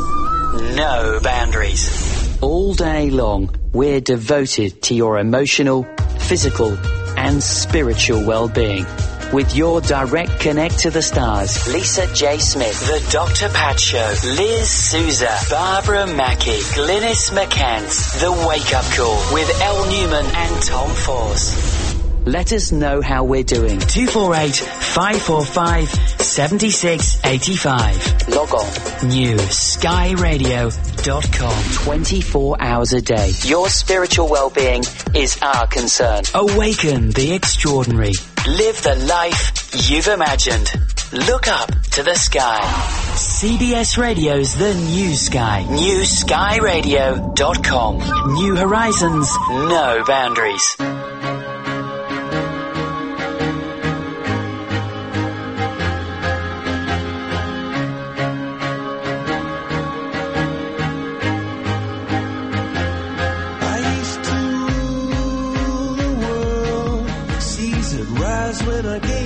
[0.76, 2.42] no boundaries.
[2.42, 5.84] All day long we're devoted to your emotional,
[6.18, 6.76] physical,
[7.16, 8.84] and spiritual well-being.
[9.32, 12.38] With your direct connect to the stars, Lisa J.
[12.38, 13.50] Smith, The Dr.
[13.50, 20.24] Pat Show, Liz Souza, Barbara Mackey, Glynis McCants, The Wake Up Call with El Newman
[20.34, 21.94] and Tom Force.
[22.24, 23.78] Let us know how we're doing.
[23.80, 28.28] 248 545 7685.
[28.28, 28.66] Log on.
[29.08, 31.64] New skyradio.com.
[31.84, 33.32] 24 hours a day.
[33.44, 34.82] Your spiritual well-being
[35.14, 36.22] is our concern.
[36.34, 38.12] Awaken the extraordinary.
[38.56, 40.72] Live the life you've imagined.
[41.12, 42.60] Look up to the sky.
[43.14, 45.66] CBS Radio's The New Sky.
[45.68, 48.32] NewSkyRadio.com.
[48.32, 50.76] New horizons, no boundaries.
[68.78, 69.17] when I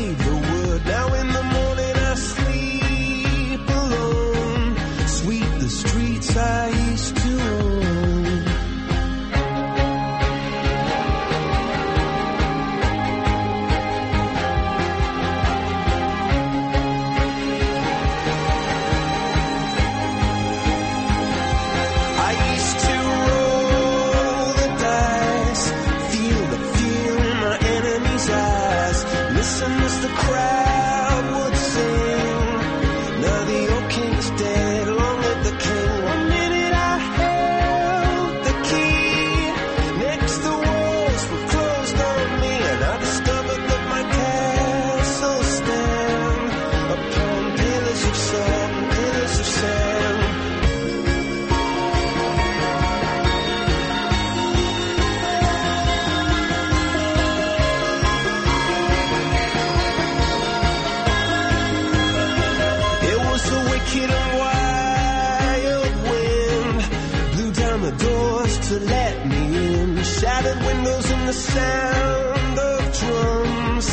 [68.72, 70.02] to let me in.
[70.02, 73.88] Shattered windows and the sound of drums.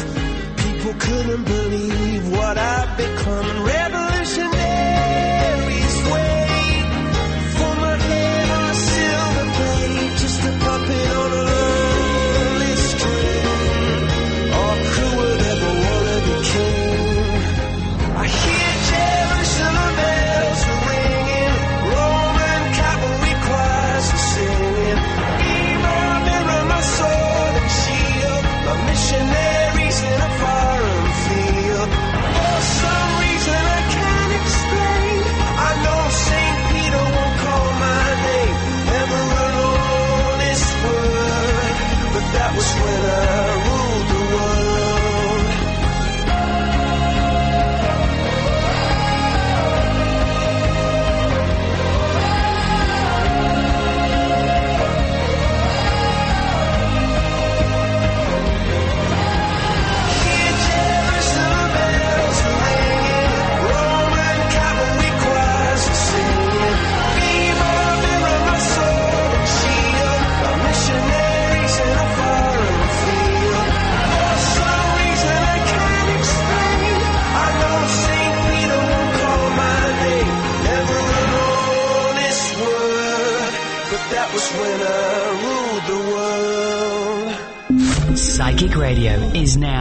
[0.63, 3.63] People couldn't believe what I've become.
[3.65, 3.98] Rebel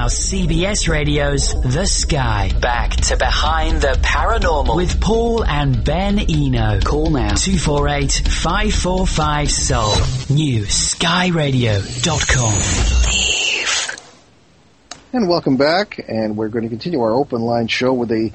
[0.09, 2.51] CBS Radio's The Sky.
[2.61, 6.81] Back to Behind the Paranormal with Paul and Ben Eno.
[6.81, 9.95] Call now 248 545 Soul.
[10.35, 12.59] New skyradio.com.
[15.13, 18.33] And welcome back, and we're going to continue our open line show with a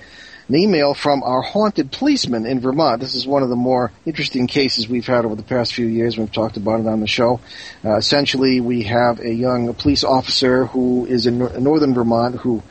[0.47, 2.99] an email from our haunted policeman in Vermont.
[2.99, 6.17] This is one of the more interesting cases we've had over the past few years.
[6.17, 7.39] We've talked about it on the show.
[7.83, 12.61] Uh, essentially, we have a young police officer who is in northern Vermont who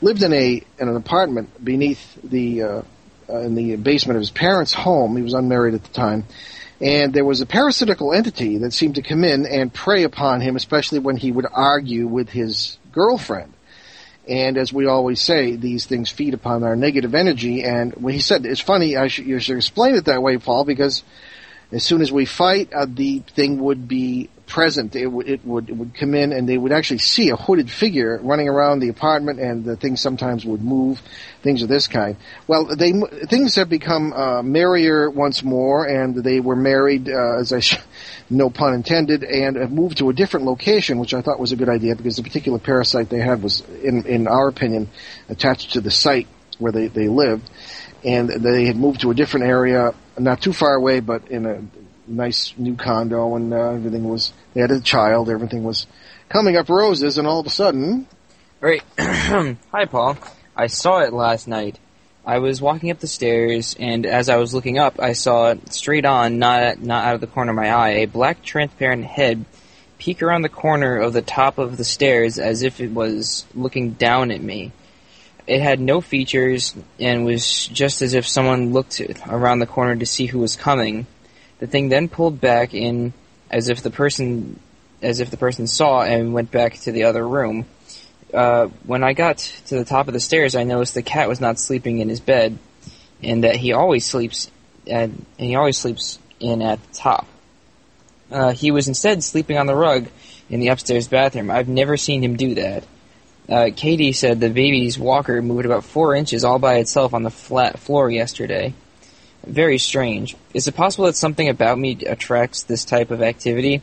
[0.00, 2.82] lived in a in an apartment beneath the uh,
[3.28, 5.16] uh, in the basement of his parents' home.
[5.16, 6.24] He was unmarried at the time.
[6.80, 10.56] And there was a parasitical entity that seemed to come in and prey upon him,
[10.56, 13.53] especially when he would argue with his girlfriend.
[14.28, 17.62] And as we always say, these things feed upon our negative energy.
[17.62, 20.64] And when he said, it's funny, I should, you should explain it that way, Paul,
[20.64, 21.02] because
[21.72, 24.94] as soon as we fight, uh, the thing would be present.
[24.94, 27.70] It, w- it would it would come in, and they would actually see a hooded
[27.70, 31.00] figure running around the apartment, and the things sometimes would move,
[31.42, 32.16] things of this kind.
[32.46, 32.92] Well, they
[33.26, 37.78] things have become uh, merrier once more, and they were married, uh, as I, sh-
[38.30, 41.56] no pun intended, and have moved to a different location, which I thought was a
[41.56, 44.90] good idea because the particular parasite they had was, in in our opinion,
[45.28, 46.28] attached to the site
[46.58, 47.48] where they they lived,
[48.04, 51.62] and they had moved to a different area, not too far away, but in a
[52.06, 55.86] nice new condo and uh, everything was, they had a child, everything was
[56.28, 58.06] coming up roses and all of a sudden.
[58.60, 58.82] Right.
[58.98, 60.16] Hi, Paul.
[60.56, 61.78] I saw it last night.
[62.26, 66.06] I was walking up the stairs, and as I was looking up, I saw straight
[66.06, 69.44] on, not not out of the corner of my eye, a black transparent head
[69.98, 73.90] peek around the corner of the top of the stairs as if it was looking
[73.90, 74.72] down at me.
[75.46, 80.06] It had no features and was just as if someone looked around the corner to
[80.06, 81.06] see who was coming.
[81.64, 83.14] The thing then pulled back in
[83.50, 84.60] as if the person
[85.00, 87.64] as if the person saw and went back to the other room.
[88.34, 91.40] Uh, when I got to the top of the stairs, I noticed the cat was
[91.40, 92.58] not sleeping in his bed,
[93.22, 94.50] and that he always sleeps
[94.86, 97.26] at, and he always sleeps in at the top.
[98.30, 100.08] Uh, he was instead sleeping on the rug
[100.50, 101.50] in the upstairs bathroom.
[101.50, 102.84] I've never seen him do that.
[103.48, 107.30] Uh, Katie said the baby's walker moved about four inches all by itself on the
[107.30, 108.74] flat floor yesterday
[109.46, 110.36] very strange.
[110.52, 113.82] Is it possible that something about me attracts this type of activity?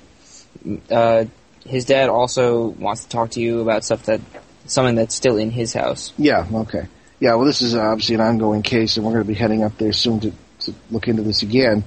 [0.90, 1.26] Uh,
[1.66, 4.22] his dad also wants to talk to you about stuff that
[4.66, 6.14] something that's still in his house.
[6.18, 6.48] Yeah.
[6.52, 6.88] Okay.
[7.20, 7.36] Yeah.
[7.36, 9.94] Well, this is obviously an ongoing case, and we're going to be heading up there
[9.94, 10.32] soon to,
[10.62, 11.84] to look into this again.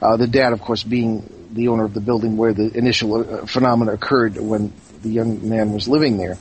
[0.00, 3.46] Uh, the dad, of course, being the owner of the building where the initial uh,
[3.46, 6.38] phenomena occurred when the young man was living there.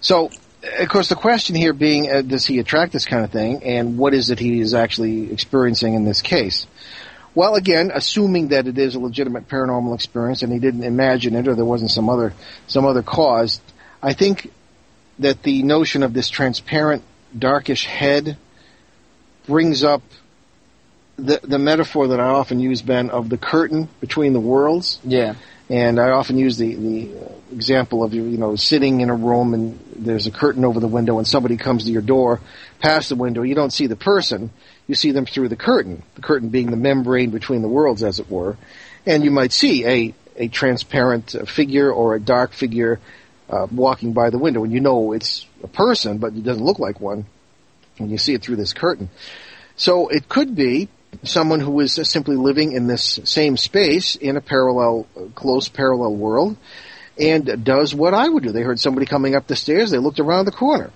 [0.00, 0.30] So
[0.78, 3.98] of course, the question here being, uh, does he attract this kind of thing, and
[3.98, 6.66] what is it he is actually experiencing in this case?
[7.34, 11.48] Well, again, assuming that it is a legitimate paranormal experience, and he didn't imagine it,
[11.48, 12.32] or there wasn't some other
[12.66, 13.60] some other cause,
[14.02, 14.50] I think
[15.18, 17.02] that the notion of this transparent,
[17.36, 18.38] darkish head
[19.46, 20.02] brings up
[21.16, 24.98] the the metaphor that I often use, Ben, of the curtain between the worlds.
[25.04, 25.34] Yeah.
[25.68, 27.10] And I often use the, the
[27.52, 30.86] example of you, you know, sitting in a room and there's a curtain over the
[30.86, 32.40] window and somebody comes to your door
[32.78, 33.42] past the window.
[33.42, 34.50] You don't see the person.
[34.86, 36.04] You see them through the curtain.
[36.14, 38.56] The curtain being the membrane between the worlds, as it were.
[39.06, 43.00] And you might see a, a transparent figure or a dark figure
[43.50, 46.78] uh, walking by the window and you know it's a person, but it doesn't look
[46.78, 47.26] like one.
[47.98, 49.08] And you see it through this curtain.
[49.74, 50.88] So it could be
[51.22, 56.56] someone who is simply living in this same space in a parallel, close parallel world,
[57.18, 58.52] and does what I would do.
[58.52, 59.90] They heard somebody coming up the stairs.
[59.90, 60.90] They looked around the corner.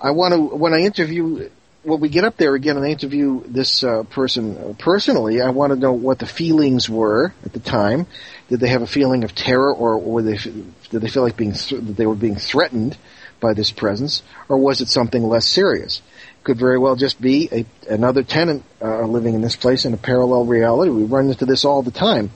[0.00, 1.50] I want to when I interview
[1.82, 5.72] when we get up there again and I interview this uh, person personally, I want
[5.72, 8.06] to know what the feelings were at the time.
[8.48, 11.52] Did they have a feeling of terror, or, or they did they feel like being
[11.52, 12.98] th- that they were being threatened
[13.40, 16.02] by this presence, or was it something less serious?
[16.42, 19.98] Could very well just be a, another tenant uh, living in this place in a
[19.98, 20.90] parallel reality.
[20.90, 22.30] We run into this all the time.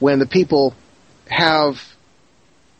[0.00, 0.74] When the people
[1.30, 1.94] have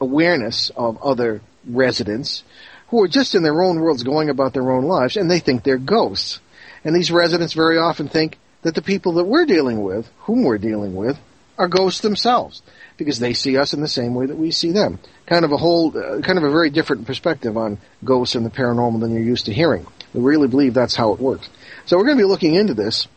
[0.00, 2.42] awareness of other residents
[2.88, 5.62] who are just in their own worlds going about their own lives and they think
[5.62, 6.40] they're ghosts.
[6.84, 10.58] And these residents very often think that the people that we're dealing with, whom we're
[10.58, 11.18] dealing with,
[11.56, 12.62] are ghosts themselves
[12.96, 14.98] because they see us in the same way that we see them.
[15.26, 18.50] Kind of a whole, uh, kind of a very different perspective on ghosts and the
[18.50, 19.86] paranormal than you're used to hearing.
[20.14, 21.48] We really believe that's how it works.
[21.86, 23.08] So we're going to be looking into this.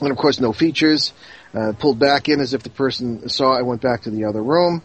[0.00, 1.12] And of course, no features.
[1.54, 4.42] Uh, pulled back in as if the person saw I went back to the other
[4.42, 4.82] room.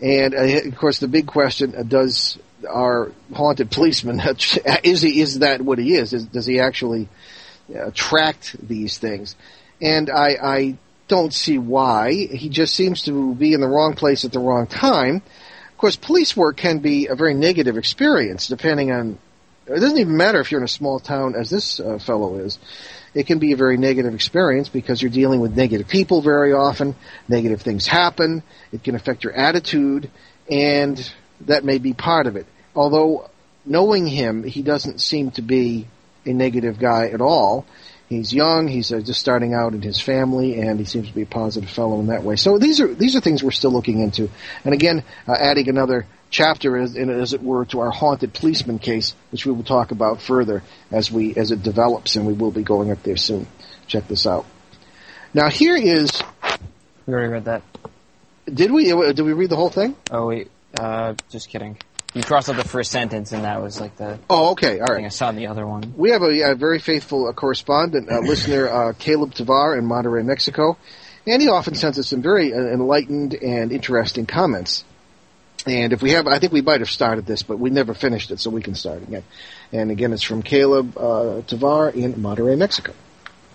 [0.00, 4.20] And uh, of course, the big question: uh, Does our haunted policeman
[4.82, 6.12] is he is that what he is?
[6.12, 7.08] is does he actually
[7.74, 9.36] uh, track these things?
[9.80, 12.12] And I, I don't see why.
[12.12, 15.16] He just seems to be in the wrong place at the wrong time.
[15.70, 19.18] Of course, police work can be a very negative experience, depending on
[19.66, 22.58] it doesn't even matter if you're in a small town as this uh, fellow is.
[23.14, 26.96] It can be a very negative experience because you're dealing with negative people very often.
[27.28, 28.42] Negative things happen.
[28.72, 30.10] It can affect your attitude,
[30.50, 32.46] and that may be part of it.
[32.74, 33.28] Although
[33.64, 35.86] knowing him, he doesn't seem to be
[36.24, 37.66] a negative guy at all.
[38.08, 38.68] He's young.
[38.68, 41.70] He's uh, just starting out in his family, and he seems to be a positive
[41.70, 42.36] fellow in that way.
[42.36, 44.28] So these are these are things we're still looking into.
[44.64, 49.14] And again, uh, adding another chapter, as, as it were, to our haunted policeman case,
[49.30, 52.64] which we will talk about further as we as it develops, and we will be
[52.64, 53.46] going up there soon.
[53.86, 54.44] Check this out.
[55.32, 56.10] Now here is.
[57.06, 57.62] We already read that.
[58.52, 58.90] Did we?
[58.90, 59.94] Uh, did we read the whole thing?
[60.10, 61.78] Oh wait, uh, just kidding.
[62.14, 64.18] You crossed out the first sentence, and that was like the.
[64.28, 65.04] Oh, okay, all right.
[65.04, 65.94] I saw in the other one.
[65.96, 70.22] We have a, a very faithful uh, correspondent, uh, listener, uh, Caleb Tavar in Monterrey,
[70.22, 70.76] Mexico.
[71.26, 74.84] and he often sends us some very uh, enlightened and interesting comments.
[75.66, 78.30] And if we have, I think we might have started this, but we never finished
[78.30, 79.22] it, so we can start again.
[79.72, 82.92] And again, it's from Caleb uh, Tavar in Monterrey, Mexico.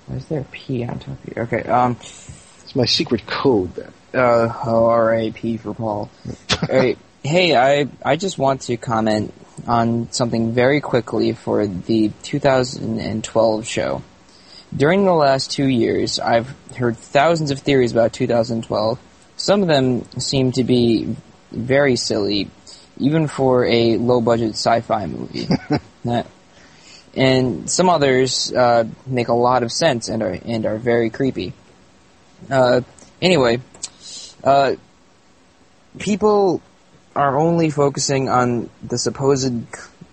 [0.06, 1.44] Why is there a P on top here?
[1.44, 3.76] Okay, um, it's my secret code.
[3.76, 3.92] Then.
[4.14, 6.10] Uh, R-A-P for Paul.
[6.64, 9.34] Alright, hey, I, I just want to comment
[9.68, 14.02] on something very quickly for the 2012 show.
[14.76, 19.00] During the last two years, I've heard thousands of theories about 2012.
[19.36, 21.16] Some of them seem to be
[21.52, 22.50] very silly,
[22.98, 25.48] even for a low-budget sci-fi movie.
[27.16, 31.54] and some others uh, make a lot of sense and are and are very creepy.
[32.50, 32.82] Uh,
[33.22, 33.60] anyway,
[34.44, 34.76] uh,
[35.98, 36.62] people
[37.16, 39.52] are only focusing on the supposed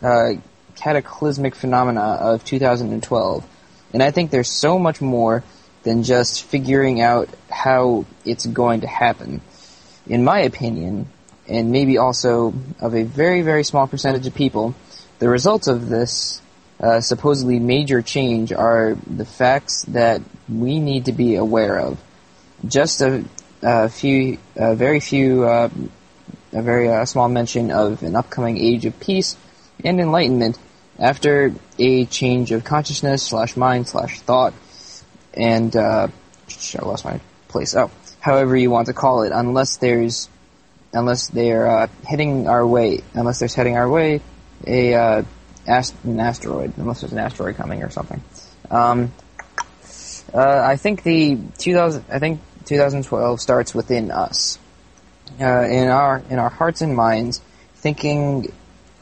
[0.02, 0.30] uh,
[0.76, 3.46] cataclysmic phenomena of 2012,
[3.92, 5.44] and I think there's so much more
[5.82, 9.42] than just figuring out how it's going to happen.
[10.06, 11.08] In my opinion,
[11.48, 14.74] and maybe also of a very, very small percentage of people,
[15.18, 16.40] the results of this
[16.80, 21.98] uh, supposedly major change are the facts that we need to be aware of.
[22.66, 23.24] Just a,
[23.62, 25.68] a few, a very few, uh,
[26.52, 29.36] a very uh, small mention of an upcoming age of peace
[29.84, 30.58] and enlightenment
[30.98, 34.54] after a change of consciousness slash mind slash thought
[35.36, 36.08] and uh,
[36.78, 37.74] I lost my place.
[37.74, 37.90] Oh,
[38.20, 40.28] however you want to call it, unless there's
[40.94, 44.20] unless they're uh, hitting our way, unless there's heading our way,
[44.66, 45.22] a uh,
[45.66, 48.22] ast- an asteroid, unless there's an asteroid coming or something.
[48.70, 49.12] Um,
[50.32, 54.58] uh, I think the 2000, I think 2012 starts within us,
[55.40, 57.40] uh, in our in our hearts and minds,
[57.76, 58.52] thinking,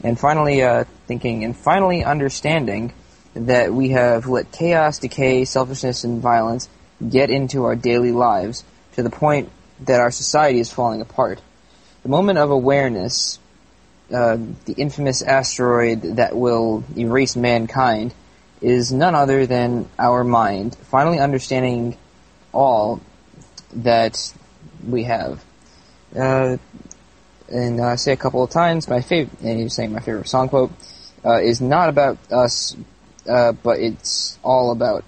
[0.03, 2.93] and finally uh, thinking, and finally understanding
[3.35, 6.69] that we have let chaos, decay, selfishness, and violence
[7.07, 8.63] get into our daily lives
[8.93, 9.49] to the point
[9.81, 11.41] that our society is falling apart.
[12.03, 13.39] The moment of awareness,
[14.13, 18.13] uh, the infamous asteroid that will erase mankind,
[18.61, 21.97] is none other than our mind finally understanding
[22.53, 23.01] all
[23.73, 24.33] that
[24.87, 25.43] we have.
[26.15, 26.57] Uh,
[27.49, 30.49] and I say a couple of times, my favorite, and you're saying my favorite song
[30.49, 30.71] quote,
[31.25, 32.75] uh, is not about us,
[33.27, 35.03] uh, but it's all about,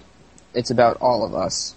[0.54, 1.74] it's about all of us.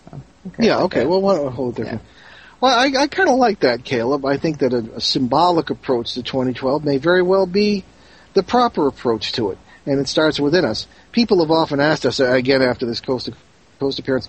[0.47, 2.01] Okay, yeah, okay, well, what a whole different.
[2.01, 2.18] Yeah.
[2.62, 4.26] Well, I, I kind of like that, Caleb.
[4.26, 7.86] I think that a, a, symbolic approach to 2012 may very well be
[8.34, 10.86] the proper approach to it, and it starts within us.
[11.14, 13.34] People have often asked us, uh, again after this coast to
[13.80, 14.28] coast appearance,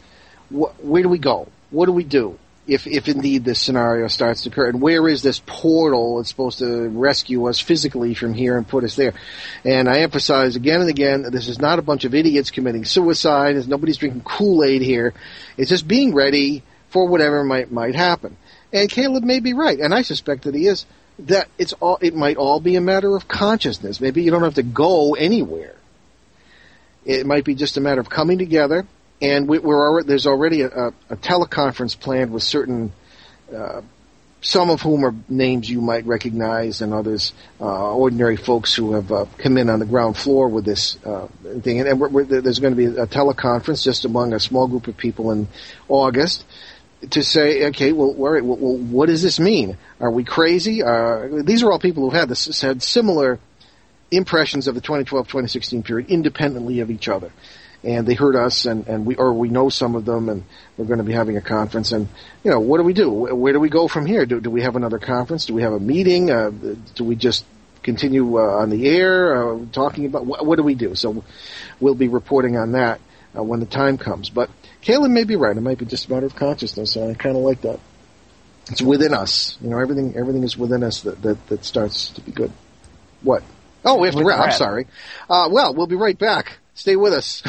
[0.48, 1.48] wh- where do we go?
[1.70, 4.68] What do we do if, if indeed this scenario starts to occur?
[4.68, 8.84] And where is this portal that's supposed to rescue us physically from here and put
[8.84, 9.14] us there?
[9.64, 12.84] And I emphasize again and again, that this is not a bunch of idiots committing
[12.84, 13.56] suicide.
[13.66, 15.14] Nobody's drinking Kool-Aid here.
[15.56, 18.36] It's just being ready for whatever might might happen.
[18.72, 20.86] And Caleb may be right, and I suspect that he is.
[21.20, 24.00] That it's all it might all be a matter of consciousness.
[24.00, 25.76] Maybe you don't have to go anywhere.
[27.04, 28.86] It might be just a matter of coming together,
[29.20, 32.92] and we, are already, there's already a, a, a, teleconference planned with certain.
[33.54, 33.82] Uh,
[34.42, 39.12] some of whom are names you might recognize, and others uh, ordinary folks who have
[39.12, 41.26] uh, come in on the ground floor with this uh,
[41.60, 41.80] thing.
[41.80, 44.86] And, and we're, we're, there's going to be a teleconference just among a small group
[44.86, 45.46] of people in
[45.88, 46.46] August
[47.08, 49.78] to say, okay, well, well, well, what does this mean?
[50.00, 50.82] Are we crazy?
[50.82, 53.38] Uh, these are all people who've had this, had similar
[54.10, 57.32] impressions of the 2012-2016 period independently of each other.
[57.82, 60.44] And they heard us and, and we, or we know some of them and
[60.76, 62.08] we're going to be having a conference and,
[62.44, 63.10] you know, what do we do?
[63.10, 64.26] Where do we go from here?
[64.26, 65.46] Do, do we have another conference?
[65.46, 66.30] Do we have a meeting?
[66.30, 66.50] Uh,
[66.94, 67.46] do we just
[67.82, 70.94] continue uh, on the air uh, talking about what, what do we do?
[70.94, 71.24] So
[71.80, 73.00] we'll be reporting on that
[73.34, 74.28] uh, when the time comes.
[74.28, 74.50] But
[74.82, 75.56] Caleb may be right.
[75.56, 76.96] It might be just a matter of consciousness.
[76.96, 77.80] and I kind of like that.
[78.70, 79.58] It's within us.
[79.60, 82.52] You know, everything everything is within us that that, that starts to be good.
[83.22, 83.42] What?
[83.84, 84.40] Oh, we have to wrap.
[84.40, 84.86] I'm sorry.
[85.28, 86.58] Uh, well, we'll be right back.
[86.74, 87.42] Stay with us.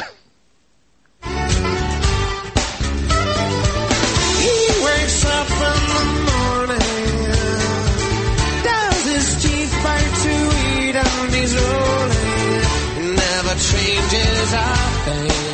[13.62, 15.51] changes our thing.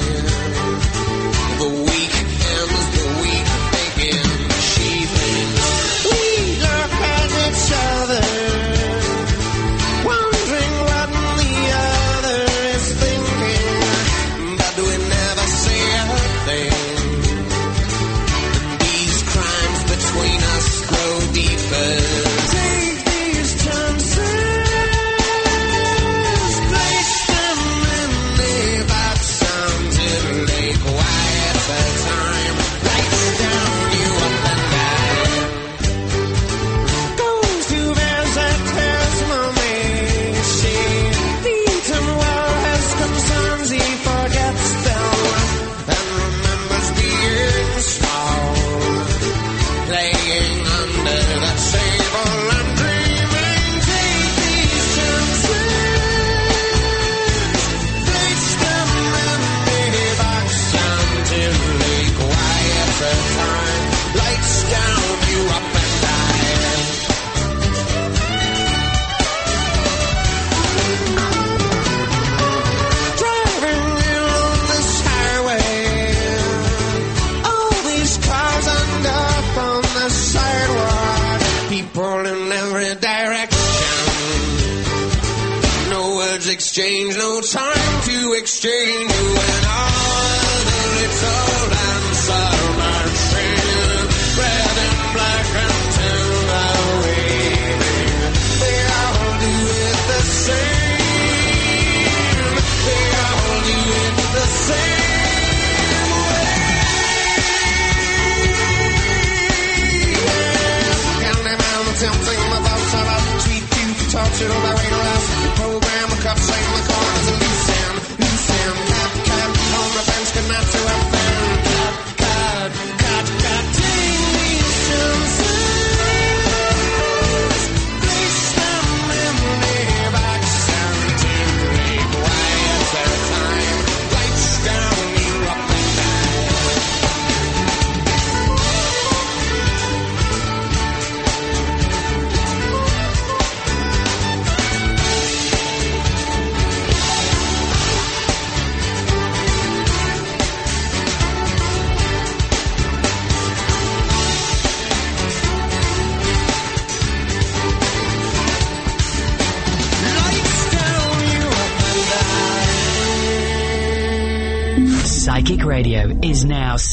[88.60, 89.07] To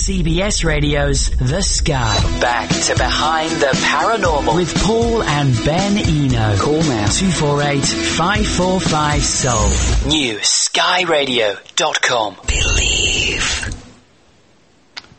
[0.05, 2.39] CBS Radio's The Sky.
[2.39, 6.55] Back to Behind the Paranormal with Paul and Ben Eno.
[6.59, 7.83] Call now 248
[9.23, 9.67] Soul.
[10.07, 12.37] New skyradio.com.
[12.45, 13.75] Believe.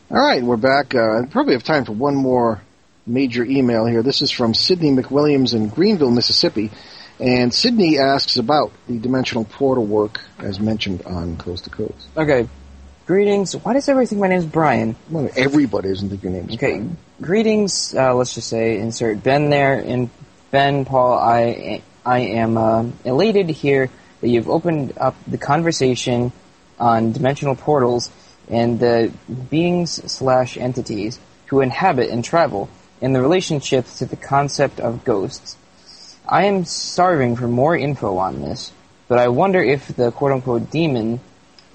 [0.09, 0.95] All right, we're back.
[0.95, 2.61] Uh, probably have time for one more
[3.05, 4.01] major email here.
[4.01, 6.71] This is from Sydney McWilliams in Greenville, Mississippi.
[7.19, 12.07] And Sydney asks about the dimensional portal work as mentioned on Coast to Coast.
[12.15, 12.47] Okay.
[13.07, 13.55] Greetings.
[13.55, 14.97] Why does everybody think my name's Brian?
[15.09, 16.71] Well, everybody doesn't think your name's Okay.
[16.71, 16.97] Brian.
[17.21, 17.95] Greetings.
[17.95, 19.79] Uh, let's just say insert Ben there.
[19.79, 20.09] And
[20.51, 23.89] Ben, Paul, I I am uh, elated to hear
[24.19, 26.33] that you've opened up the conversation
[26.81, 28.11] on dimensional portals
[28.49, 29.13] and the
[29.49, 32.67] beings slash entities who inhabit and travel,
[33.01, 35.55] and the relationships to the concept of ghosts.
[36.27, 38.73] I am starving for more info on this,
[39.07, 41.21] but I wonder if the quote unquote demon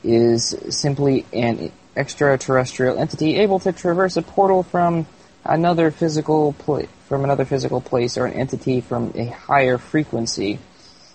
[0.04, 5.06] is simply an extraterrestrial entity able to traverse a portal from
[5.44, 10.58] another physical pla- from another physical place or an entity from a higher frequency.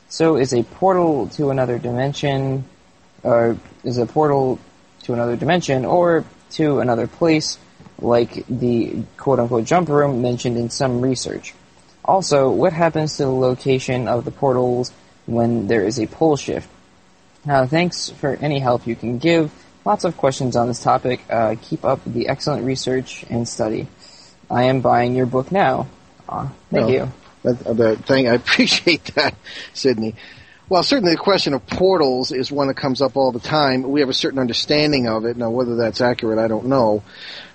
[0.10, 2.66] So is a portal to another dimension
[3.24, 4.60] or is a portal
[5.04, 7.58] to another dimension or to another place
[8.00, 11.54] like the quote unquote jump room mentioned in some research.
[12.06, 14.92] Also, what happens to the location of the portals
[15.26, 16.70] when there is a pole shift?
[17.48, 19.52] Uh, thanks for any help you can give.
[19.86, 21.22] Lots of questions on this topic.
[21.30, 23.88] Uh, keep up the excellent research and study.
[24.52, 25.88] I am buying your book now.
[26.28, 27.12] Uh, thank Well, you.
[27.44, 29.36] That, uh, that thing, I appreciate that,
[29.74, 30.16] Sydney.
[30.68, 33.84] Well, certainly the question of portals is one that comes up all the time.
[33.84, 35.38] We have a certain understanding of it.
[35.38, 37.04] Now, whether that's accurate, I don't know.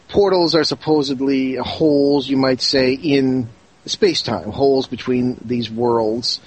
[0.09, 3.51] Portals are supposedly holes, you might say, in
[3.85, 6.41] space-time, holes between these worlds.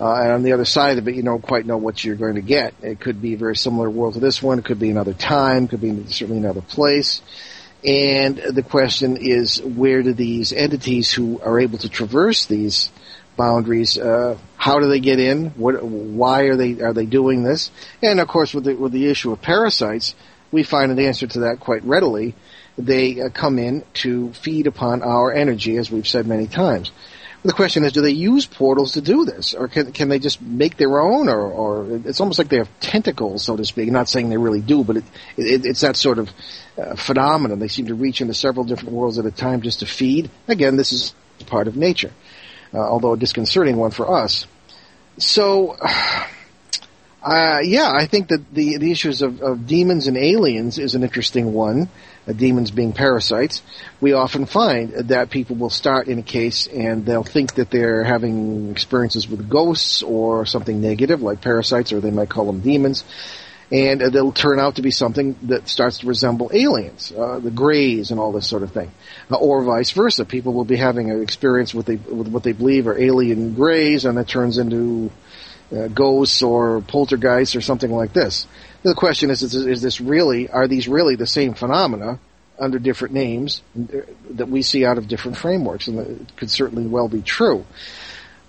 [0.00, 2.36] Uh, and on the other side of it, you don't quite know what you're going
[2.36, 2.74] to get.
[2.82, 4.58] It could be a very similar world to this one.
[4.58, 5.66] It could be another time.
[5.66, 7.20] Could be certainly another place.
[7.84, 12.90] And the question is, where do these entities who are able to traverse these
[13.38, 15.50] boundaries, uh, how do they get in?
[15.50, 17.70] What, why are they are they doing this?
[18.02, 20.14] And of course, with the with the issue of parasites,
[20.50, 22.34] we find an answer to that quite readily.
[22.76, 26.92] They uh, come in to feed upon our energy, as we've said many times.
[27.44, 30.42] The question is, do they use portals to do this, or can can they just
[30.42, 33.90] make their own, or, or it's almost like they have tentacles, so to speak.
[33.92, 35.04] not saying they really do, but it,
[35.36, 36.30] it, it's that sort of
[36.76, 37.60] uh, phenomenon.
[37.60, 40.30] They seem to reach into several different worlds at a time just to feed.
[40.48, 41.14] Again, this is
[41.46, 42.10] part of nature,
[42.74, 44.46] uh, although a disconcerting one for us.
[45.18, 45.76] So,
[47.22, 51.04] uh, yeah, I think that the the issues of, of demons and aliens is an
[51.04, 51.88] interesting one.
[52.28, 53.62] Uh, demons being parasites,
[54.00, 58.04] we often find that people will start in a case and they'll think that they're
[58.04, 63.04] having experiences with ghosts or something negative, like parasites, or they might call them demons,
[63.70, 67.50] and uh, they'll turn out to be something that starts to resemble aliens, uh, the
[67.50, 68.90] Greys and all this sort of thing,
[69.30, 70.24] uh, or vice versa.
[70.24, 74.18] People will be having an experience with, with what they believe are alien Greys, and
[74.18, 75.10] it turns into
[75.70, 78.46] uh, ghosts or poltergeists or something like this.
[78.88, 82.18] The question is, is, is this really, are these really the same phenomena
[82.58, 83.60] under different names
[84.30, 85.88] that we see out of different frameworks?
[85.88, 87.66] And it could certainly well be true.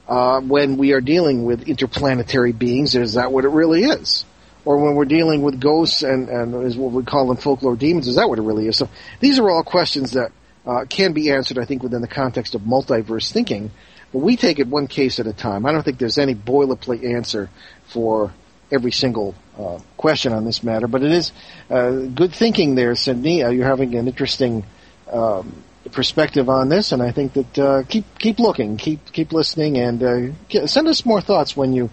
[0.07, 4.23] Uh, when we are dealing with interplanetary beings, is that what it really is?
[4.63, 8.07] Or when we're dealing with ghosts and, and is what we call them folklore demons,
[8.07, 8.77] is that what it really is?
[8.77, 8.87] So
[9.19, 10.31] these are all questions that
[10.65, 13.71] uh, can be answered, I think, within the context of multiverse thinking.
[14.13, 15.65] But we take it one case at a time.
[15.65, 17.49] I don't think there's any boilerplate answer
[17.87, 18.31] for
[18.71, 21.31] every single uh, question on this matter, but it is
[21.69, 23.43] uh, good thinking there, Sydney.
[23.43, 24.63] Uh, you're having an interesting
[25.11, 29.77] um, perspective on this, and I think that uh, keep keep looking, keep keep listening,
[29.77, 31.89] and uh, send us more thoughts when you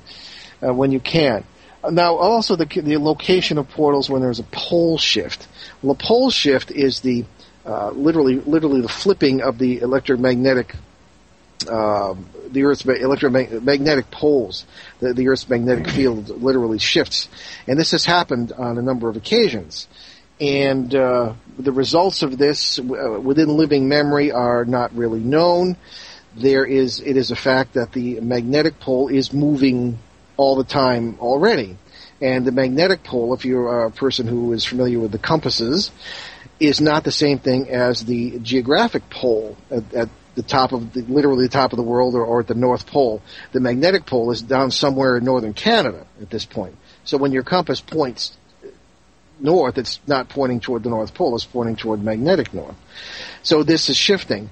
[0.63, 1.45] uh, when you can.
[1.91, 5.49] Now, also the the location of portals when there's a pole shift.
[5.83, 7.25] Well, a pole shift is the
[7.65, 10.75] literally literally the flipping of the electromagnetic
[11.69, 12.15] uh,
[12.51, 14.67] the Earth's electromagnetic poles,
[15.01, 17.29] the, the, Earth's magnetic field literally shifts,
[17.67, 19.89] and this has happened on a number of occasions.
[20.39, 22.83] And uh, the results of this uh,
[23.21, 25.77] within living memory are not really known.
[26.37, 29.99] There is it is a fact that the magnetic pole is moving
[30.37, 31.79] all the time already,
[32.21, 35.91] and the magnetic pole, if you're a person who is familiar with the compasses,
[36.61, 41.03] is not the same thing as the geographic pole at, at the top of the,
[41.03, 43.21] literally the top of the world or, or at the North Pole.
[43.53, 46.77] The magnetic pole is down somewhere in northern Canada at this point.
[47.05, 48.37] So when your compass points
[49.41, 52.77] north, it's not pointing toward the North Pole, it's pointing toward magnetic north.
[53.43, 54.51] So this is shifting.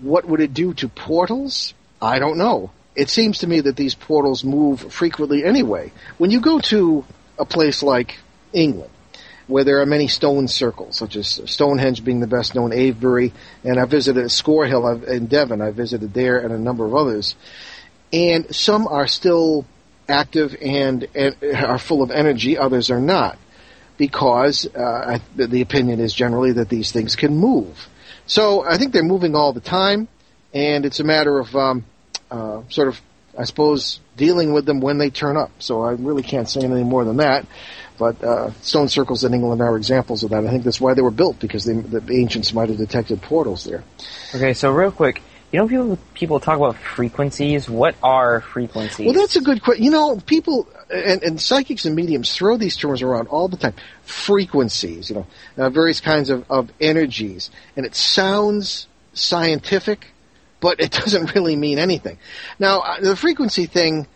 [0.00, 1.74] What would it do to portals?
[2.02, 2.70] I don't know.
[2.96, 5.92] It seems to me that these portals move frequently anyway.
[6.18, 7.04] When you go to
[7.38, 8.18] a place like
[8.52, 8.90] England,
[9.50, 13.32] where there are many stone circles, such as Stonehenge being the best known, Avebury,
[13.64, 15.60] and I visited Scorhill in Devon.
[15.60, 17.34] I visited there and a number of others.
[18.12, 19.66] And some are still
[20.08, 23.38] active and, and are full of energy, others are not,
[23.98, 27.88] because uh, I, the opinion is generally that these things can move.
[28.26, 30.08] So I think they're moving all the time,
[30.54, 31.84] and it's a matter of um,
[32.30, 33.00] uh, sort of,
[33.38, 35.50] I suppose, dealing with them when they turn up.
[35.58, 37.46] So I really can't say anything more than that.
[38.00, 40.46] But uh, stone circles in England are examples of that.
[40.46, 43.64] I think that's why they were built because they, the ancients might have detected portals
[43.64, 43.84] there.
[44.34, 45.20] Okay, so real quick,
[45.52, 47.68] you know, people people talk about frequencies.
[47.68, 49.04] What are frequencies?
[49.04, 49.84] Well, that's a good question.
[49.84, 53.74] You know, people and, and, psychics and mediums throw these terms around all the time.
[54.04, 55.26] Frequencies, you know,
[55.58, 60.06] uh, various kinds of, of energies, and it sounds scientific,
[60.60, 62.16] but it doesn't really mean anything.
[62.58, 64.06] Now, uh, the frequency thing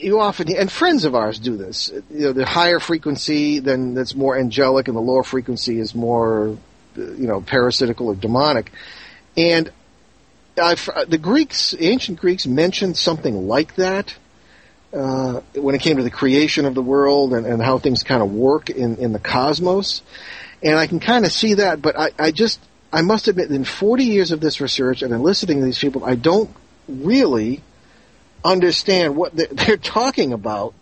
[0.00, 1.90] you often and friends of ours do this.
[2.10, 6.56] You know, the higher frequency then that's more angelic, and the lower frequency is more,
[6.96, 8.72] you know, parasitical or demonic.
[9.36, 9.70] And
[10.60, 14.14] I've, the Greeks, ancient Greeks, mentioned something like that
[14.92, 18.22] uh, when it came to the creation of the world and, and how things kind
[18.22, 20.02] of work in, in the cosmos.
[20.62, 22.60] And I can kind of see that, but I, I just,
[22.92, 26.04] I must admit, in 40 years of this research and in listening to these people,
[26.04, 26.50] I don't
[26.88, 27.62] really
[28.44, 30.74] understand what they're talking about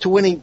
[0.00, 0.42] to any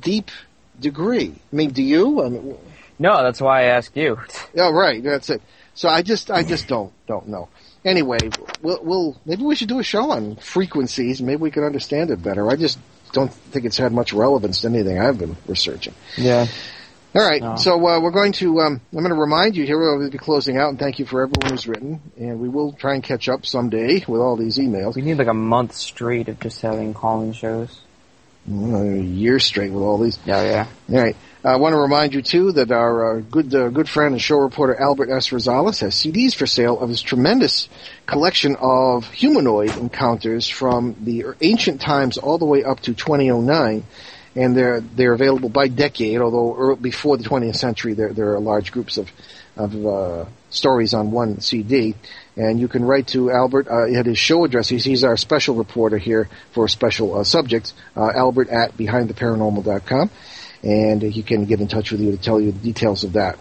[0.00, 0.30] deep
[0.78, 1.34] degree.
[1.52, 2.22] I mean, do you?
[2.22, 2.58] I mean,
[2.98, 4.18] no, that's why I asked you.
[4.56, 5.02] Oh, right.
[5.02, 5.42] That's it.
[5.74, 7.48] So I just, I just don't, don't know.
[7.84, 8.18] Anyway,
[8.60, 11.22] we'll, we'll, maybe we should do a show on frequencies.
[11.22, 12.50] Maybe we can understand it better.
[12.50, 12.78] I just
[13.12, 15.94] don't think it's had much relevance to anything I've been researching.
[16.16, 16.46] Yeah.
[17.12, 17.56] All right, no.
[17.56, 18.60] so uh, we're going to.
[18.60, 19.78] Um, I'm going to remind you here.
[19.78, 22.00] We'll be closing out, and thank you for everyone who's written.
[22.16, 24.94] And we will try and catch up someday with all these emails.
[24.94, 27.80] We need like a month straight of just having calling shows.
[28.48, 30.18] Mm, a year straight with all these.
[30.24, 30.96] Yeah, yeah.
[30.96, 31.16] All right.
[31.42, 34.36] I want to remind you too that our uh, good uh, good friend and show
[34.36, 35.30] reporter Albert S.
[35.30, 37.68] Rosales has CDs for sale of his tremendous
[38.06, 43.84] collection of humanoid encounters from the ancient times all the way up to 2009
[44.34, 46.20] and they're they're available by decade.
[46.20, 49.10] Although before the 20th century, there there are large groups of
[49.56, 51.94] of uh, stories on one CD,
[52.36, 54.68] and you can write to Albert uh, at his show address.
[54.68, 57.74] He's, he's our special reporter here for special uh, subjects.
[57.96, 60.10] Uh, Albert at BehindTheParanormal.com,
[60.62, 63.38] and he can get in touch with you to tell you the details of that.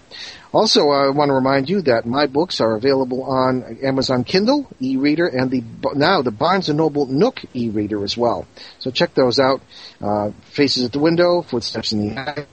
[0.52, 5.28] Also, I want to remind you that my books are available on Amazon Kindle e-reader
[5.28, 8.48] and the now the Barnes and Noble Nook e-reader as well.
[8.80, 9.62] So check those out.
[10.02, 12.48] Uh, Faces at the Window, Footsteps in the Attic,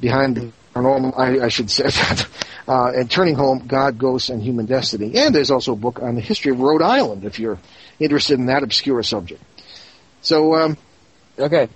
[0.00, 2.28] Behind the Paranormal, I, I should say that,
[2.68, 5.16] uh, and Turning Home, God, Ghosts, and Human Destiny.
[5.16, 7.58] And there's also a book on the history of Rhode Island if you're
[7.98, 9.42] interested in that obscure subject.
[10.20, 10.78] So, um,
[11.38, 11.68] okay.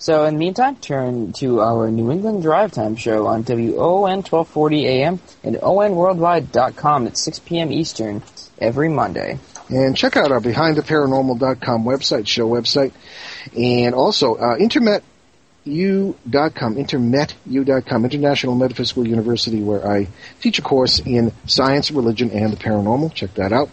[0.00, 4.86] So in the meantime, turn to our New England Drive Time show on WOON 1240
[4.86, 7.72] AM and ONWorldwide.com at 6 p.m.
[7.72, 8.22] Eastern
[8.60, 9.40] every Monday.
[9.68, 12.92] And check out our BehindTheParanormal.com website, show website,
[13.56, 15.02] and also uh, Intermet
[15.64, 20.08] U.com, intermetu.com, International Metaphysical University, where I
[20.40, 23.12] teach a course in science, religion, and the paranormal.
[23.14, 23.68] Check that out.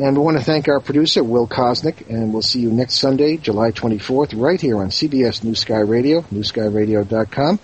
[0.00, 3.36] And we want to thank our producer, Will Kosnick, and we'll see you next Sunday,
[3.36, 7.58] July 24th, right here on CBS New Sky Radio, newskyradio.com.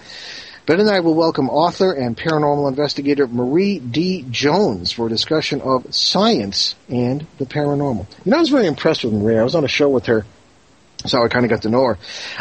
[0.66, 4.26] Ben and I will welcome author and paranormal investigator Marie D.
[4.28, 8.06] Jones for a discussion of science and the paranormal.
[8.24, 9.38] You know, I was very impressed with Marie.
[9.38, 10.26] I was on a show with her
[11.06, 11.98] So I kind of got to know her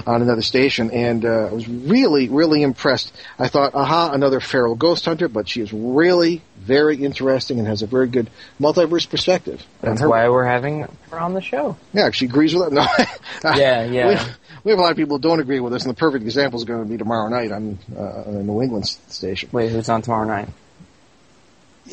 [0.07, 3.14] on another station, and uh, I was really, really impressed.
[3.38, 7.82] I thought, aha, another feral ghost hunter, but she is really very interesting and has
[7.82, 9.66] a very good multiverse perspective.
[9.82, 11.76] That's why we're having her on the show.
[11.93, 12.74] Yeah, she agrees with it.
[13.43, 14.07] No, yeah, yeah.
[14.07, 14.32] We,
[14.64, 16.59] we, have a lot of people who don't agree with us, and the perfect example
[16.59, 19.49] is going to be tomorrow night on uh, a New England station.
[19.51, 20.47] Wait, who's on tomorrow night?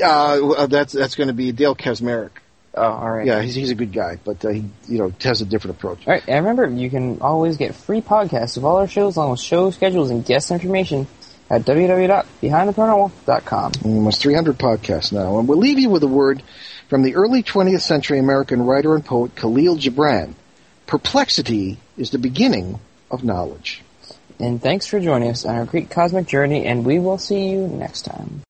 [0.02, 2.30] Uh, that's that's going to be Dale Kaczmarek.
[2.74, 3.26] Oh, all right.
[3.26, 6.06] Yeah, he's he's a good guy, but uh, he you know has a different approach.
[6.06, 9.32] All right, and remember, you can always get free podcasts of all our shows, along
[9.32, 11.08] with show schedules and guest information
[11.50, 13.72] at www.behindtheparanormal.com.
[13.84, 16.44] Almost 300 podcasts now, and we'll leave you with a word
[16.88, 20.34] from the early 20th century American writer and poet Khalil Gibran.
[20.86, 22.78] Perplexity is the beginning
[23.10, 23.82] of knowledge.
[24.38, 27.66] And thanks for joining us on our great cosmic journey, and we will see you
[27.66, 28.38] next time.